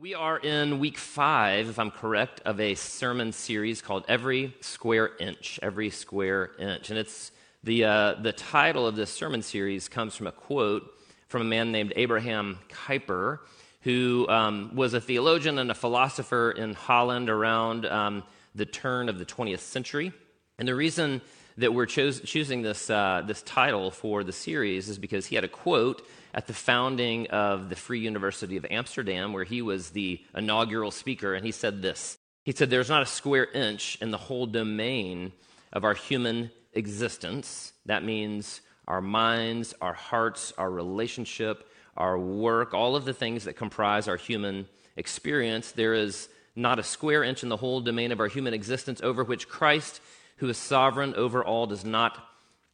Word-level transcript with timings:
We 0.00 0.14
are 0.14 0.38
in 0.38 0.78
week 0.78 0.96
five, 0.96 1.68
if 1.68 1.78
I'm 1.78 1.90
correct, 1.90 2.40
of 2.46 2.58
a 2.58 2.74
sermon 2.74 3.32
series 3.32 3.82
called 3.82 4.06
Every 4.08 4.56
Square 4.62 5.10
Inch. 5.20 5.60
Every 5.62 5.90
Square 5.90 6.52
Inch. 6.58 6.88
And 6.88 6.98
it's 6.98 7.32
the, 7.62 7.84
uh, 7.84 8.14
the 8.14 8.32
title 8.32 8.86
of 8.86 8.96
this 8.96 9.10
sermon 9.10 9.42
series 9.42 9.88
comes 9.88 10.16
from 10.16 10.26
a 10.26 10.32
quote 10.32 10.90
from 11.28 11.42
a 11.42 11.44
man 11.44 11.70
named 11.70 11.92
Abraham 11.96 12.60
Kuyper, 12.70 13.40
who 13.82 14.26
um, 14.30 14.74
was 14.74 14.94
a 14.94 15.02
theologian 15.02 15.58
and 15.58 15.70
a 15.70 15.74
philosopher 15.74 16.50
in 16.52 16.72
Holland 16.72 17.28
around 17.28 17.84
um, 17.84 18.22
the 18.54 18.64
turn 18.64 19.10
of 19.10 19.18
the 19.18 19.26
20th 19.26 19.58
century. 19.58 20.14
And 20.58 20.66
the 20.66 20.74
reason 20.74 21.20
that 21.58 21.74
we're 21.74 21.84
choosing 21.84 22.62
this, 22.62 22.88
uh, 22.88 23.22
this 23.26 23.42
title 23.42 23.90
for 23.90 24.24
the 24.24 24.32
series 24.32 24.88
is 24.88 24.98
because 24.98 25.26
he 25.26 25.34
had 25.34 25.44
a 25.44 25.48
quote 25.48 26.06
at 26.34 26.46
the 26.46 26.54
founding 26.54 27.28
of 27.28 27.68
the 27.68 27.76
Free 27.76 28.00
University 28.00 28.56
of 28.56 28.66
Amsterdam, 28.70 29.32
where 29.32 29.44
he 29.44 29.62
was 29.62 29.90
the 29.90 30.20
inaugural 30.34 30.90
speaker, 30.90 31.34
and 31.34 31.44
he 31.44 31.52
said 31.52 31.82
this. 31.82 32.18
He 32.44 32.52
said, 32.52 32.70
There's 32.70 32.88
not 32.88 33.02
a 33.02 33.06
square 33.06 33.46
inch 33.46 33.98
in 34.00 34.10
the 34.10 34.16
whole 34.16 34.46
domain 34.46 35.32
of 35.72 35.84
our 35.84 35.94
human 35.94 36.50
existence. 36.72 37.72
That 37.86 38.04
means 38.04 38.60
our 38.86 39.00
minds, 39.00 39.74
our 39.80 39.92
hearts, 39.92 40.52
our 40.58 40.70
relationship, 40.70 41.68
our 41.96 42.18
work, 42.18 42.74
all 42.74 42.96
of 42.96 43.04
the 43.04 43.12
things 43.12 43.44
that 43.44 43.54
comprise 43.54 44.08
our 44.08 44.16
human 44.16 44.68
experience. 44.96 45.72
There 45.72 45.94
is 45.94 46.28
not 46.56 46.78
a 46.78 46.82
square 46.82 47.22
inch 47.22 47.42
in 47.42 47.48
the 47.48 47.56
whole 47.56 47.80
domain 47.80 48.12
of 48.12 48.20
our 48.20 48.28
human 48.28 48.54
existence 48.54 49.00
over 49.02 49.22
which 49.22 49.48
Christ, 49.48 50.00
who 50.36 50.48
is 50.48 50.58
sovereign 50.58 51.14
over 51.14 51.44
all, 51.44 51.66
does 51.66 51.84
not 51.84 52.18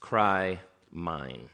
cry, 0.01 0.61
Mine. 0.91 1.51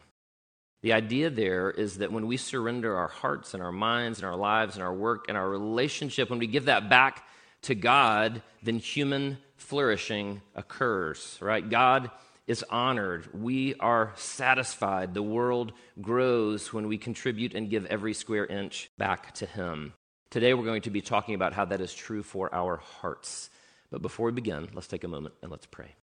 The 0.83 0.93
idea 0.93 1.31
there 1.31 1.71
is 1.71 1.99
that 1.99 2.13
when 2.13 2.27
we 2.27 2.37
surrender 2.37 2.97
our 2.97 3.09
hearts 3.09 3.55
and 3.55 3.63
our 3.63 3.73
minds 3.73 4.19
and 4.19 4.27
our 4.27 4.37
lives 4.37 4.75
and 4.75 4.83
our 4.83 4.93
work 4.93 5.27
and 5.29 5.37
our 5.37 5.49
relationship, 5.49 6.29
when 6.29 6.41
we 6.41 6.49
give 6.49 6.65
that 6.65 6.91
back 6.91 7.25
to 7.63 7.77
God, 7.77 8.43
then 8.63 8.79
human 8.79 9.39
flourishing 9.57 10.43
occurs, 10.57 11.39
right? 11.41 11.69
God 11.69 12.11
is 12.49 12.65
honored. 12.69 13.29
We 13.33 13.77
are 13.77 14.13
satisfied. 14.17 15.15
The 15.15 15.23
world 15.23 15.73
grows 16.01 16.73
when 16.73 16.89
we 16.89 16.99
contribute 16.99 17.55
and 17.55 17.71
give 17.71 17.87
every 17.87 18.15
square 18.15 18.45
inch 18.45 18.91
back 18.99 19.33
to 19.35 19.47
Him. 19.47 19.93
Today, 20.31 20.53
we're 20.53 20.65
going 20.65 20.83
to 20.83 20.91
be 20.91 21.01
talking 21.01 21.37
about 21.37 21.53
how 21.53 21.67
that 21.67 21.81
is 21.81 21.95
true 21.95 22.23
for 22.25 22.53
our 22.53 22.79
hearts. 22.79 23.51
But 23.91 24.03
before 24.03 24.27
we 24.27 24.33
begin, 24.33 24.69
let's 24.75 24.89
take 24.89 25.05
a 25.05 25.09
moment 25.09 25.35
and 25.43 25.51
let's 25.51 25.67
pray. 25.67 25.95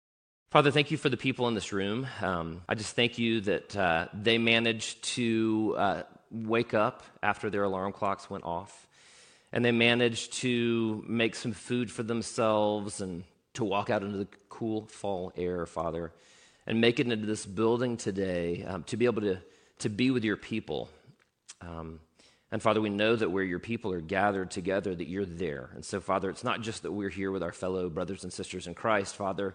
Father, 0.51 0.71
thank 0.71 0.91
you 0.91 0.97
for 0.97 1.11
the 1.11 1.19
people 1.19 1.47
in 1.49 1.53
this 1.53 1.75
room. 1.75 2.07
Um, 2.23 2.63
I 2.67 2.75
just 2.75 2.97
thank 2.97 3.19
you 3.19 3.43
that 3.43 3.77
uh, 3.77 4.07
they 4.15 4.39
managed 4.39 5.03
to 5.17 5.75
uh, 5.77 6.03
wake 6.31 6.73
up 6.73 7.03
after 7.23 7.51
their 7.51 7.65
alarm 7.65 7.93
clocks 7.93 8.31
went 8.31 8.45
off, 8.45 8.89
and 9.53 9.63
they 9.63 9.73
managed 9.73 10.33
to 10.39 11.05
make 11.07 11.35
some 11.35 11.53
food 11.53 11.93
for 11.93 12.03
themselves 12.03 13.03
and 13.03 13.25
to 13.55 13.65
walk 13.65 13.91
out 13.91 14.03
into 14.03 14.17
the 14.17 14.29
cool 14.49 14.87
fall 14.87 15.35
air, 15.37 15.67
Father, 15.67 16.13
and 16.67 16.81
make 16.81 16.99
it 16.99 17.13
into 17.13 17.27
this 17.27 17.45
building 17.45 17.99
today 17.99 18.65
um, 18.67 18.85
to 18.85 18.97
be 18.97 19.05
able 19.05 19.21
to, 19.21 19.37
to 19.81 19.91
be 19.91 20.11
with 20.11 20.25
your 20.25 20.39
people. 20.39 20.89
Um, 21.61 22.01
and 22.51 22.63
Father, 22.63 22.81
we 22.81 22.89
know 22.89 23.15
that 23.15 23.31
where 23.31 23.45
your 23.45 23.59
people 23.59 23.93
are 23.93 24.01
gathered 24.01 24.51
together, 24.51 24.95
that 24.95 25.09
you're 25.09 25.27
there. 25.27 25.69
And 25.75 25.85
so, 25.85 26.01
Father, 26.01 26.31
it's 26.31 26.43
not 26.43 26.63
just 26.63 26.85
that 26.85 26.93
we're 26.93 27.11
here 27.11 27.31
with 27.31 27.43
our 27.43 27.53
fellow 27.53 27.91
brothers 27.91 28.25
and 28.25 28.33
sisters 28.33 28.67
in 28.67 28.73
Christ, 28.73 29.15
Father 29.15 29.55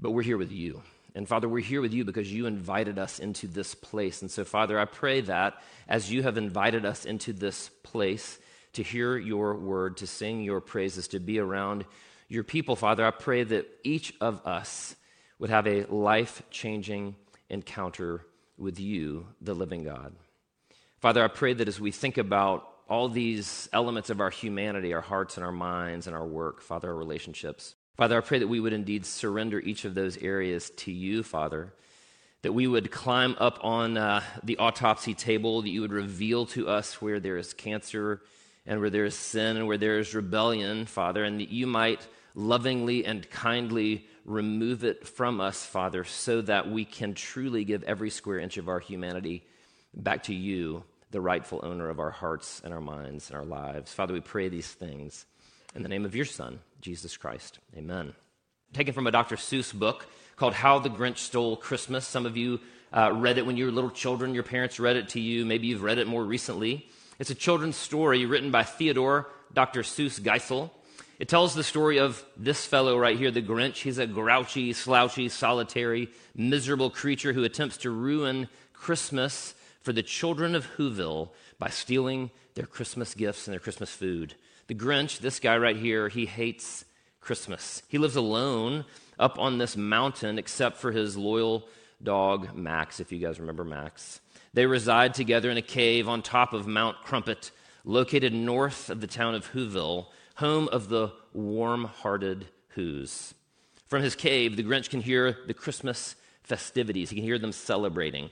but 0.00 0.10
we're 0.12 0.22
here 0.22 0.38
with 0.38 0.52
you. 0.52 0.82
And 1.14 1.26
Father, 1.26 1.48
we're 1.48 1.60
here 1.60 1.80
with 1.80 1.92
you 1.92 2.04
because 2.04 2.32
you 2.32 2.46
invited 2.46 2.98
us 2.98 3.18
into 3.18 3.46
this 3.46 3.74
place. 3.74 4.22
And 4.22 4.30
so, 4.30 4.44
Father, 4.44 4.78
I 4.78 4.84
pray 4.84 5.20
that 5.22 5.60
as 5.88 6.10
you 6.10 6.22
have 6.22 6.38
invited 6.38 6.84
us 6.84 7.04
into 7.04 7.32
this 7.32 7.68
place 7.82 8.38
to 8.74 8.82
hear 8.82 9.16
your 9.16 9.56
word, 9.56 9.96
to 9.98 10.06
sing 10.06 10.42
your 10.42 10.60
praises, 10.60 11.08
to 11.08 11.18
be 11.18 11.38
around 11.38 11.84
your 12.28 12.44
people, 12.44 12.76
Father, 12.76 13.04
I 13.04 13.10
pray 13.10 13.42
that 13.42 13.68
each 13.82 14.14
of 14.20 14.46
us 14.46 14.94
would 15.38 15.50
have 15.50 15.66
a 15.66 15.84
life 15.86 16.42
changing 16.50 17.16
encounter 17.48 18.24
with 18.56 18.78
you, 18.78 19.26
the 19.40 19.54
living 19.54 19.82
God. 19.82 20.14
Father, 21.00 21.24
I 21.24 21.28
pray 21.28 21.54
that 21.54 21.66
as 21.66 21.80
we 21.80 21.90
think 21.90 22.18
about 22.18 22.68
all 22.88 23.08
these 23.08 23.68
elements 23.72 24.10
of 24.10 24.20
our 24.20 24.30
humanity, 24.30 24.92
our 24.92 25.00
hearts 25.00 25.36
and 25.36 25.44
our 25.44 25.52
minds 25.52 26.06
and 26.06 26.14
our 26.14 26.26
work, 26.26 26.60
Father, 26.60 26.90
our 26.90 26.96
relationships, 26.96 27.74
Father, 28.00 28.16
I 28.16 28.22
pray 28.22 28.38
that 28.38 28.48
we 28.48 28.60
would 28.60 28.72
indeed 28.72 29.04
surrender 29.04 29.60
each 29.60 29.84
of 29.84 29.94
those 29.94 30.16
areas 30.16 30.70
to 30.78 30.90
you, 30.90 31.22
Father. 31.22 31.74
That 32.40 32.54
we 32.54 32.66
would 32.66 32.90
climb 32.90 33.36
up 33.38 33.58
on 33.62 33.98
uh, 33.98 34.22
the 34.42 34.56
autopsy 34.56 35.12
table, 35.12 35.60
that 35.60 35.68
you 35.68 35.82
would 35.82 35.92
reveal 35.92 36.46
to 36.46 36.66
us 36.66 37.02
where 37.02 37.20
there 37.20 37.36
is 37.36 37.52
cancer 37.52 38.22
and 38.64 38.80
where 38.80 38.88
there 38.88 39.04
is 39.04 39.14
sin 39.14 39.58
and 39.58 39.66
where 39.66 39.76
there 39.76 39.98
is 39.98 40.14
rebellion, 40.14 40.86
Father, 40.86 41.24
and 41.24 41.40
that 41.40 41.50
you 41.50 41.66
might 41.66 42.08
lovingly 42.34 43.04
and 43.04 43.28
kindly 43.28 44.06
remove 44.24 44.82
it 44.82 45.06
from 45.06 45.38
us, 45.38 45.66
Father, 45.66 46.02
so 46.02 46.40
that 46.40 46.70
we 46.70 46.86
can 46.86 47.12
truly 47.12 47.64
give 47.66 47.82
every 47.82 48.08
square 48.08 48.38
inch 48.38 48.56
of 48.56 48.70
our 48.70 48.80
humanity 48.80 49.44
back 49.92 50.22
to 50.22 50.34
you, 50.34 50.84
the 51.10 51.20
rightful 51.20 51.60
owner 51.62 51.90
of 51.90 52.00
our 52.00 52.12
hearts 52.12 52.62
and 52.64 52.72
our 52.72 52.80
minds 52.80 53.28
and 53.28 53.38
our 53.38 53.44
lives. 53.44 53.92
Father, 53.92 54.14
we 54.14 54.20
pray 54.20 54.48
these 54.48 54.72
things 54.72 55.26
in 55.74 55.82
the 55.82 55.88
name 55.88 56.04
of 56.04 56.14
your 56.14 56.24
Son, 56.24 56.60
Jesus 56.80 57.16
Christ. 57.16 57.58
Amen. 57.76 58.14
Taken 58.72 58.94
from 58.94 59.06
a 59.06 59.10
Dr. 59.10 59.36
Seuss 59.36 59.72
book 59.72 60.06
called 60.36 60.54
How 60.54 60.78
the 60.78 60.88
Grinch 60.90 61.18
Stole 61.18 61.56
Christmas. 61.56 62.06
Some 62.06 62.26
of 62.26 62.36
you 62.36 62.60
uh, 62.92 63.12
read 63.12 63.38
it 63.38 63.46
when 63.46 63.56
you 63.56 63.66
were 63.66 63.72
little 63.72 63.90
children. 63.90 64.34
Your 64.34 64.42
parents 64.42 64.80
read 64.80 64.96
it 64.96 65.10
to 65.10 65.20
you. 65.20 65.44
Maybe 65.44 65.68
you've 65.68 65.82
read 65.82 65.98
it 65.98 66.06
more 66.06 66.24
recently. 66.24 66.88
It's 67.18 67.30
a 67.30 67.34
children's 67.34 67.76
story 67.76 68.26
written 68.26 68.50
by 68.50 68.62
Theodore 68.62 69.28
Dr. 69.52 69.82
Seuss 69.82 70.20
Geisel. 70.20 70.70
It 71.18 71.28
tells 71.28 71.54
the 71.54 71.62
story 71.62 71.98
of 71.98 72.24
this 72.36 72.64
fellow 72.64 72.98
right 72.98 73.18
here, 73.18 73.30
the 73.30 73.42
Grinch. 73.42 73.82
He's 73.82 73.98
a 73.98 74.06
grouchy, 74.06 74.72
slouchy, 74.72 75.28
solitary, 75.28 76.08
miserable 76.34 76.88
creature 76.88 77.34
who 77.34 77.44
attempts 77.44 77.76
to 77.78 77.90
ruin 77.90 78.48
Christmas 78.72 79.54
for 79.82 79.92
the 79.92 80.02
children 80.02 80.54
of 80.54 80.66
Whoville 80.78 81.30
by 81.58 81.68
stealing 81.68 82.30
their 82.54 82.66
Christmas 82.66 83.14
gifts 83.14 83.46
and 83.46 83.52
their 83.52 83.60
Christmas 83.60 83.90
food. 83.90 84.34
The 84.70 84.76
Grinch, 84.76 85.18
this 85.18 85.40
guy 85.40 85.56
right 85.56 85.74
here, 85.74 86.08
he 86.08 86.26
hates 86.26 86.84
Christmas. 87.20 87.82
He 87.88 87.98
lives 87.98 88.14
alone 88.14 88.84
up 89.18 89.36
on 89.36 89.58
this 89.58 89.76
mountain 89.76 90.38
except 90.38 90.76
for 90.76 90.92
his 90.92 91.16
loyal 91.16 91.66
dog, 92.00 92.54
Max, 92.54 93.00
if 93.00 93.10
you 93.10 93.18
guys 93.18 93.40
remember 93.40 93.64
Max. 93.64 94.20
They 94.54 94.66
reside 94.66 95.12
together 95.12 95.50
in 95.50 95.56
a 95.56 95.60
cave 95.60 96.08
on 96.08 96.22
top 96.22 96.52
of 96.52 96.68
Mount 96.68 96.98
Crumpet, 97.02 97.50
located 97.84 98.32
north 98.32 98.90
of 98.90 99.00
the 99.00 99.08
town 99.08 99.34
of 99.34 99.50
Whoville, 99.50 100.06
home 100.36 100.68
of 100.68 100.88
the 100.88 101.14
warm 101.32 101.86
hearted 101.86 102.46
Whos. 102.76 103.34
From 103.88 104.02
his 104.02 104.14
cave, 104.14 104.56
the 104.56 104.62
Grinch 104.62 104.88
can 104.88 105.00
hear 105.00 105.36
the 105.48 105.52
Christmas 105.52 106.14
festivities, 106.44 107.10
he 107.10 107.16
can 107.16 107.24
hear 107.24 107.40
them 107.40 107.50
celebrating. 107.50 108.30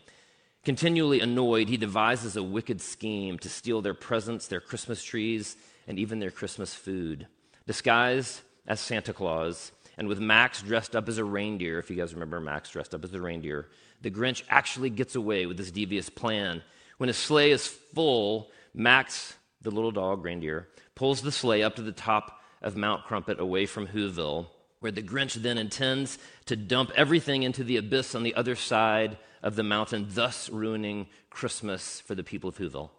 Continually 0.64 1.18
annoyed, 1.18 1.68
he 1.68 1.76
devises 1.76 2.36
a 2.36 2.44
wicked 2.44 2.80
scheme 2.80 3.40
to 3.40 3.48
steal 3.48 3.82
their 3.82 3.92
presents, 3.92 4.46
their 4.46 4.60
Christmas 4.60 5.02
trees, 5.02 5.56
and 5.88 5.98
even 5.98 6.20
their 6.20 6.30
Christmas 6.30 6.74
food. 6.74 7.26
Disguised 7.66 8.42
as 8.66 8.78
Santa 8.78 9.12
Claus, 9.12 9.72
and 9.96 10.06
with 10.06 10.20
Max 10.20 10.62
dressed 10.62 10.94
up 10.94 11.08
as 11.08 11.18
a 11.18 11.24
reindeer, 11.24 11.80
if 11.80 11.90
you 11.90 11.96
guys 11.96 12.14
remember 12.14 12.40
Max 12.40 12.70
dressed 12.70 12.94
up 12.94 13.02
as 13.02 13.12
a 13.14 13.20
reindeer, 13.20 13.66
the 14.02 14.10
Grinch 14.10 14.44
actually 14.48 14.90
gets 14.90 15.16
away 15.16 15.46
with 15.46 15.56
this 15.56 15.72
devious 15.72 16.08
plan. 16.08 16.62
When 16.98 17.08
his 17.08 17.16
sleigh 17.16 17.50
is 17.50 17.66
full, 17.66 18.52
Max, 18.74 19.34
the 19.62 19.72
little 19.72 19.90
dog 19.90 20.24
reindeer, 20.24 20.68
pulls 20.94 21.22
the 21.22 21.32
sleigh 21.32 21.64
up 21.64 21.74
to 21.76 21.82
the 21.82 21.90
top 21.90 22.40
of 22.62 22.76
Mount 22.76 23.04
Crumpet 23.04 23.40
away 23.40 23.66
from 23.66 23.88
Whoville, 23.88 24.46
where 24.80 24.92
the 24.92 25.02
Grinch 25.02 25.34
then 25.34 25.58
intends 25.58 26.18
to 26.46 26.54
dump 26.54 26.92
everything 26.94 27.42
into 27.42 27.64
the 27.64 27.78
abyss 27.78 28.14
on 28.14 28.22
the 28.22 28.34
other 28.34 28.54
side 28.54 29.18
of 29.42 29.56
the 29.56 29.64
mountain, 29.64 30.06
thus 30.10 30.48
ruining 30.50 31.06
Christmas 31.30 32.00
for 32.00 32.14
the 32.14 32.22
people 32.22 32.50
of 32.50 32.58
Whoville. 32.58 32.90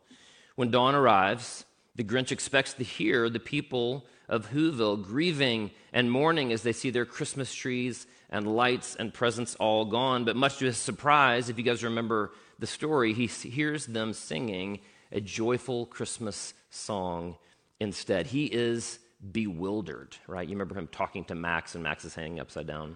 When 0.56 0.72
dawn 0.72 0.96
arrives, 0.96 1.64
the 2.00 2.06
Grinch 2.06 2.32
expects 2.32 2.72
to 2.76 2.84
hear 2.86 3.30
the 3.30 3.42
people 3.42 4.06
of 4.30 4.52
Whoville 4.52 5.04
grieving 5.04 5.70
and 5.92 6.10
mourning 6.10 6.54
as 6.54 6.62
they 6.62 6.72
see 6.72 6.92
their 6.92 7.06
Christmas 7.06 7.54
trees 7.54 8.08
and 8.30 8.56
lights 8.56 8.96
and 8.96 9.14
presents 9.14 9.56
all 9.56 9.84
gone. 9.84 10.24
But 10.24 10.38
much 10.38 10.60
to 10.60 10.66
his 10.66 10.78
surprise, 10.78 11.50
if 11.50 11.58
you 11.58 11.64
guys 11.66 11.84
remember 11.84 12.32
the 12.58 12.68
story, 12.68 13.12
he 13.12 13.28
hears 13.28 13.86
them 13.86 14.14
singing 14.14 14.80
a 15.12 15.20
joyful 15.20 15.88
Christmas 15.88 16.54
song 16.70 17.36
instead. 17.82 18.28
He 18.28 18.46
is 18.46 19.00
bewildered, 19.34 20.16
right? 20.26 20.48
You 20.48 20.56
remember 20.56 20.76
him 20.76 20.88
talking 20.88 21.26
to 21.26 21.36
Max, 21.36 21.76
and 21.76 21.84
Max 21.84 22.06
is 22.06 22.16
hanging 22.16 22.40
upside 22.40 22.66
down. 22.66 22.96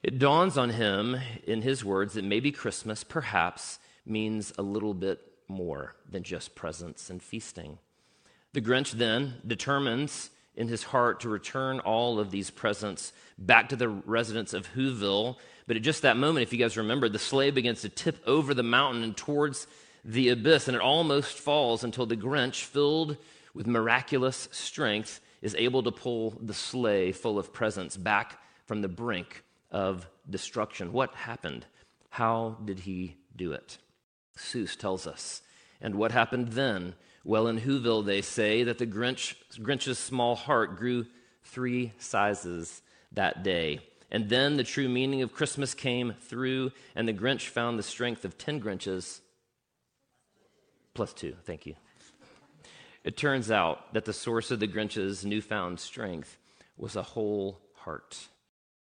It 0.00 0.20
dawns 0.20 0.56
on 0.56 0.70
him, 0.70 1.16
in 1.44 1.62
his 1.62 1.84
words, 1.84 2.14
that 2.14 2.24
maybe 2.24 2.52
Christmas 2.52 3.02
perhaps 3.02 3.80
means 4.06 4.52
a 4.56 4.62
little 4.62 4.94
bit 4.94 5.20
more 5.48 5.96
than 6.08 6.22
just 6.22 6.54
presents 6.54 7.10
and 7.10 7.20
feasting. 7.20 7.78
The 8.54 8.62
Grinch 8.62 8.92
then 8.92 9.34
determines 9.44 10.30
in 10.54 10.68
his 10.68 10.84
heart 10.84 11.20
to 11.20 11.28
return 11.28 11.80
all 11.80 12.20
of 12.20 12.30
these 12.30 12.50
presents 12.50 13.12
back 13.36 13.70
to 13.70 13.76
the 13.76 13.88
residents 13.88 14.54
of 14.54 14.68
Whoville. 14.74 15.36
But 15.66 15.76
at 15.76 15.82
just 15.82 16.02
that 16.02 16.16
moment, 16.16 16.44
if 16.44 16.52
you 16.52 16.58
guys 16.60 16.76
remember, 16.76 17.08
the 17.08 17.18
sleigh 17.18 17.50
begins 17.50 17.80
to 17.82 17.88
tip 17.88 18.22
over 18.28 18.54
the 18.54 18.62
mountain 18.62 19.02
and 19.02 19.16
towards 19.16 19.66
the 20.04 20.28
abyss, 20.28 20.68
and 20.68 20.76
it 20.76 20.80
almost 20.80 21.36
falls 21.36 21.82
until 21.82 22.06
the 22.06 22.16
Grinch, 22.16 22.62
filled 22.62 23.16
with 23.54 23.66
miraculous 23.66 24.48
strength, 24.52 25.20
is 25.42 25.56
able 25.56 25.82
to 25.82 25.90
pull 25.90 26.38
the 26.40 26.54
sleigh 26.54 27.10
full 27.10 27.40
of 27.40 27.52
presents 27.52 27.96
back 27.96 28.38
from 28.66 28.82
the 28.82 28.88
brink 28.88 29.42
of 29.72 30.08
destruction. 30.30 30.92
What 30.92 31.12
happened? 31.16 31.66
How 32.08 32.58
did 32.64 32.80
he 32.80 33.16
do 33.34 33.50
it? 33.50 33.78
Seuss 34.38 34.76
tells 34.76 35.08
us. 35.08 35.42
And 35.80 35.96
what 35.96 36.12
happened 36.12 36.48
then? 36.52 36.94
Well, 37.24 37.46
in 37.46 37.60
Whoville, 37.60 38.04
they 38.04 38.20
say 38.20 38.64
that 38.64 38.78
the 38.78 38.86
Grinch, 38.86 39.34
Grinch's 39.58 39.98
small 39.98 40.36
heart 40.36 40.76
grew 40.76 41.06
three 41.42 41.92
sizes 41.98 42.82
that 43.12 43.42
day. 43.42 43.80
And 44.10 44.28
then 44.28 44.56
the 44.56 44.64
true 44.64 44.88
meaning 44.88 45.22
of 45.22 45.32
Christmas 45.32 45.72
came 45.74 46.14
through, 46.20 46.72
and 46.94 47.08
the 47.08 47.14
Grinch 47.14 47.48
found 47.48 47.78
the 47.78 47.82
strength 47.82 48.24
of 48.24 48.36
10 48.36 48.60
Grinches 48.60 49.20
plus 50.92 51.12
two. 51.12 51.34
Thank 51.44 51.66
you. 51.66 51.74
It 53.02 53.16
turns 53.16 53.50
out 53.50 53.92
that 53.94 54.04
the 54.04 54.12
source 54.12 54.50
of 54.50 54.60
the 54.60 54.68
Grinch's 54.68 55.24
newfound 55.24 55.80
strength 55.80 56.38
was 56.76 56.94
a 56.94 57.02
whole 57.02 57.60
heart. 57.74 58.28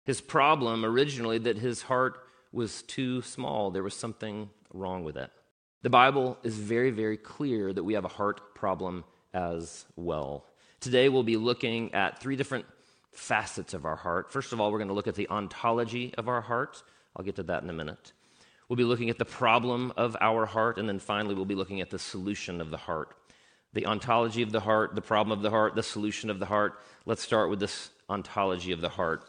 His 0.04 0.20
problem 0.20 0.84
originally 0.84 1.38
that 1.40 1.58
his 1.58 1.84
heart 1.84 2.20
was 2.52 2.82
too 2.84 3.22
small. 3.22 3.72
There 3.72 3.84
was 3.84 3.96
something 3.96 4.50
wrong 4.74 5.04
with 5.04 5.16
it. 5.16 5.32
The 5.83 5.89
Bible 5.89 6.38
is 6.44 6.60
very, 6.60 6.92
very 6.92 7.18
clear 7.18 7.74
that 7.74 7.83
we 7.83 7.95
have 7.95 8.06
a 8.06 8.10
heart 8.10 8.54
problem 8.54 9.04
as 9.33 9.86
well. 9.95 10.45
Today 10.80 11.10
we'll 11.10 11.24
be 11.24 11.38
looking 11.38 11.92
at 11.95 12.19
three 12.19 12.36
different 12.36 12.66
facets 13.12 13.74
of 13.74 13.83
our 13.83 13.95
heart. 13.95 14.31
First 14.31 14.54
of 14.54 14.62
all, 14.62 14.72
we're 14.72 14.78
going 14.78 14.89
to 14.89 14.94
look 14.94 15.07
at 15.07 15.16
the 15.16 15.28
ontology 15.30 16.13
of 16.19 16.28
our 16.28 16.42
heart. 16.42 16.83
I'll 17.16 17.25
get 17.25 17.38
to 17.38 17.44
that 17.44 17.63
in 17.63 17.69
a 17.72 17.74
minute. 17.74 18.13
We'll 18.69 18.78
be 18.78 18.83
looking 18.83 19.10
at 19.10 19.18
the 19.18 19.25
problem 19.25 19.92
of 19.98 20.16
our 20.22 20.45
heart, 20.45 20.78
and 20.78 20.88
then 20.88 21.00
finally, 21.00 21.33
we'll 21.33 21.45
be 21.45 21.56
looking 21.56 21.81
at 21.81 21.89
the 21.89 21.98
solution 21.98 22.62
of 22.62 22.69
the 22.69 22.78
heart. 22.78 23.16
The 23.74 23.88
ontology 23.88 24.44
of 24.44 24.51
the 24.51 24.60
heart, 24.60 24.94
the 24.94 25.01
problem 25.01 25.36
of 25.36 25.42
the 25.42 25.50
heart, 25.50 25.74
the 25.74 25.81
solution 25.81 26.30
of 26.30 26.38
the 26.38 26.45
heart. 26.45 26.80
Let's 27.07 27.24
start 27.24 27.50
with 27.50 27.60
this 27.60 27.89
ontology 28.07 28.72
of 28.72 28.81
the 28.81 28.89
heart. 28.89 29.25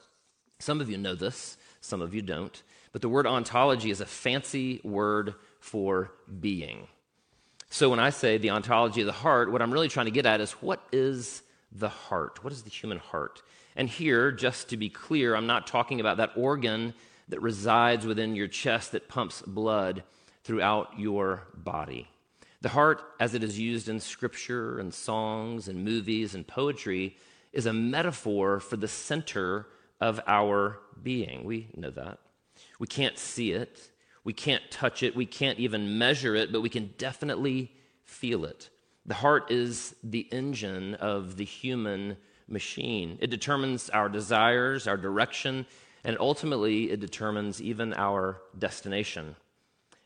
Some 0.58 0.82
of 0.82 0.90
you 0.90 0.98
know 0.98 1.14
this, 1.14 1.56
some 1.80 2.02
of 2.02 2.14
you 2.14 2.20
don't, 2.20 2.62
but 2.92 3.02
the 3.02 3.08
word 3.08 3.26
ontology 3.26 3.90
is 3.90 4.00
a 4.00 4.06
fancy 4.06 4.80
word 4.84 5.34
for 5.60 6.12
being. 6.40 6.86
So 7.70 7.88
when 7.88 7.98
I 7.98 8.10
say 8.10 8.36
the 8.36 8.50
ontology 8.50 9.00
of 9.00 9.06
the 9.06 9.12
heart, 9.12 9.50
what 9.50 9.62
I'm 9.62 9.72
really 9.72 9.88
trying 9.88 10.06
to 10.06 10.12
get 10.12 10.26
at 10.26 10.40
is 10.40 10.52
what 10.52 10.82
is 10.92 11.42
the 11.72 11.88
heart? 11.88 12.44
What 12.44 12.52
is 12.52 12.62
the 12.62 12.70
human 12.70 12.98
heart? 12.98 13.42
And 13.76 13.88
here, 13.88 14.30
just 14.30 14.68
to 14.68 14.76
be 14.76 14.90
clear, 14.90 15.34
I'm 15.34 15.46
not 15.46 15.66
talking 15.66 15.98
about 15.98 16.18
that 16.18 16.32
organ 16.36 16.92
that 17.30 17.40
resides 17.40 18.04
within 18.04 18.36
your 18.36 18.48
chest 18.48 18.92
that 18.92 19.08
pumps 19.08 19.42
blood 19.46 20.02
throughout 20.44 20.98
your 20.98 21.44
body. 21.54 22.08
The 22.60 22.68
heart, 22.68 23.02
as 23.18 23.34
it 23.34 23.42
is 23.42 23.58
used 23.58 23.88
in 23.88 24.00
scripture 24.00 24.78
and 24.78 24.92
songs 24.92 25.66
and 25.66 25.84
movies 25.84 26.34
and 26.34 26.46
poetry, 26.46 27.16
is 27.52 27.66
a 27.66 27.72
metaphor 27.72 28.60
for 28.60 28.76
the 28.76 28.88
center 28.88 29.66
of 30.00 30.20
our 30.26 30.78
being. 31.02 31.44
We 31.44 31.68
know 31.74 31.90
that. 31.90 32.18
We 32.82 32.88
can't 32.88 33.16
see 33.16 33.52
it, 33.52 33.78
we 34.24 34.32
can't 34.32 34.68
touch 34.68 35.04
it, 35.04 35.14
we 35.14 35.24
can't 35.24 35.60
even 35.60 35.98
measure 35.98 36.34
it, 36.34 36.50
but 36.50 36.62
we 36.62 36.68
can 36.68 36.92
definitely 36.98 37.70
feel 38.02 38.44
it. 38.44 38.70
The 39.06 39.14
heart 39.14 39.52
is 39.52 39.94
the 40.02 40.26
engine 40.32 40.96
of 40.96 41.36
the 41.36 41.44
human 41.44 42.16
machine. 42.48 43.18
It 43.20 43.30
determines 43.30 43.88
our 43.90 44.08
desires, 44.08 44.88
our 44.88 44.96
direction, 44.96 45.64
and 46.02 46.16
ultimately 46.18 46.90
it 46.90 46.98
determines 46.98 47.62
even 47.62 47.94
our 47.94 48.42
destination. 48.58 49.36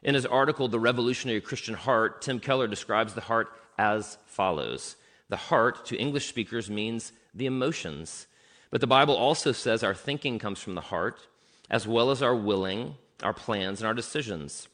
In 0.03 0.15
his 0.15 0.27
article, 0.27 0.69
The 0.69 0.79
Revolutionary 0.79 1.41
Christian 1.41 1.77
Heart, 1.77 2.21
Tim 2.21 2.39
Keller 2.41 2.69
describes 2.69 3.15
the 3.15 3.23
heart 3.23 3.49
as 3.79 4.19
follows 4.27 4.97
The 5.31 5.37
heart, 5.37 5.87
to 5.87 5.97
English 5.97 6.29
speakers, 6.29 6.69
means 6.69 7.13
the 7.33 7.47
emotions. 7.47 8.27
But 8.71 8.83
the 8.83 8.87
Bible 8.87 9.17
also 9.17 9.53
says 9.53 9.83
our 9.83 9.95
thinking 9.95 10.39
comes 10.39 10.61
from 10.61 10.75
the 10.75 10.83
heart, 10.83 11.27
as 11.71 11.87
well 11.87 12.11
as 12.11 12.23
our 12.23 12.35
willing, 12.35 12.95
our 13.23 13.33
plans, 13.33 13.81
and 13.81 13.87
our 13.87 13.95
decisions. 13.95 14.69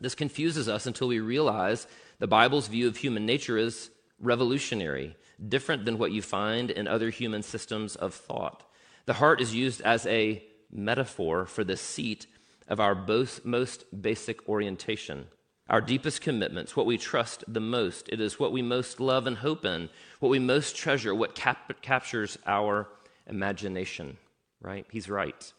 This 0.00 0.14
confuses 0.14 0.68
us 0.68 0.86
until 0.86 1.08
we 1.08 1.20
realize 1.20 1.86
the 2.18 2.26
Bible's 2.26 2.68
view 2.68 2.88
of 2.88 2.98
human 2.98 3.26
nature 3.26 3.56
is 3.56 3.90
revolutionary, 4.20 5.16
different 5.48 5.84
than 5.84 5.98
what 5.98 6.12
you 6.12 6.22
find 6.22 6.70
in 6.70 6.88
other 6.88 7.10
human 7.10 7.42
systems 7.42 7.96
of 7.96 8.14
thought. 8.14 8.62
The 9.06 9.14
heart 9.14 9.40
is 9.40 9.54
used 9.54 9.80
as 9.82 10.06
a 10.06 10.42
metaphor 10.70 11.46
for 11.46 11.64
the 11.64 11.76
seat 11.76 12.26
of 12.68 12.80
our 12.80 12.94
both, 12.94 13.44
most 13.44 13.84
basic 14.02 14.48
orientation, 14.48 15.26
our 15.68 15.80
deepest 15.80 16.20
commitments, 16.20 16.76
what 16.76 16.86
we 16.86 16.98
trust 16.98 17.44
the 17.46 17.60
most. 17.60 18.08
It 18.08 18.20
is 18.20 18.38
what 18.38 18.52
we 18.52 18.62
most 18.62 19.00
love 19.00 19.26
and 19.26 19.36
hope 19.38 19.64
in, 19.64 19.88
what 20.20 20.28
we 20.28 20.38
most 20.38 20.76
treasure, 20.76 21.14
what 21.14 21.34
cap- 21.34 21.80
captures 21.82 22.38
our 22.46 22.88
imagination, 23.26 24.16
right? 24.60 24.86
He's 24.90 25.08
right. 25.08 25.52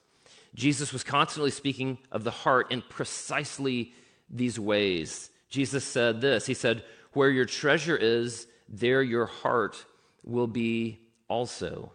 Jesus 0.57 0.91
was 0.91 1.03
constantly 1.03 1.51
speaking 1.51 1.99
of 2.11 2.23
the 2.23 2.31
heart 2.31 2.71
in 2.71 2.81
precisely 2.81 3.93
these 4.27 4.59
ways. 4.59 5.29
Jesus 5.49 5.85
said 5.85 6.19
this 6.19 6.47
He 6.47 6.55
said, 6.55 6.83
Where 7.13 7.29
your 7.29 7.45
treasure 7.45 7.95
is, 7.95 8.47
there 8.67 9.03
your 9.03 9.27
heart 9.27 9.85
will 10.23 10.47
be 10.47 10.99
also. 11.29 11.93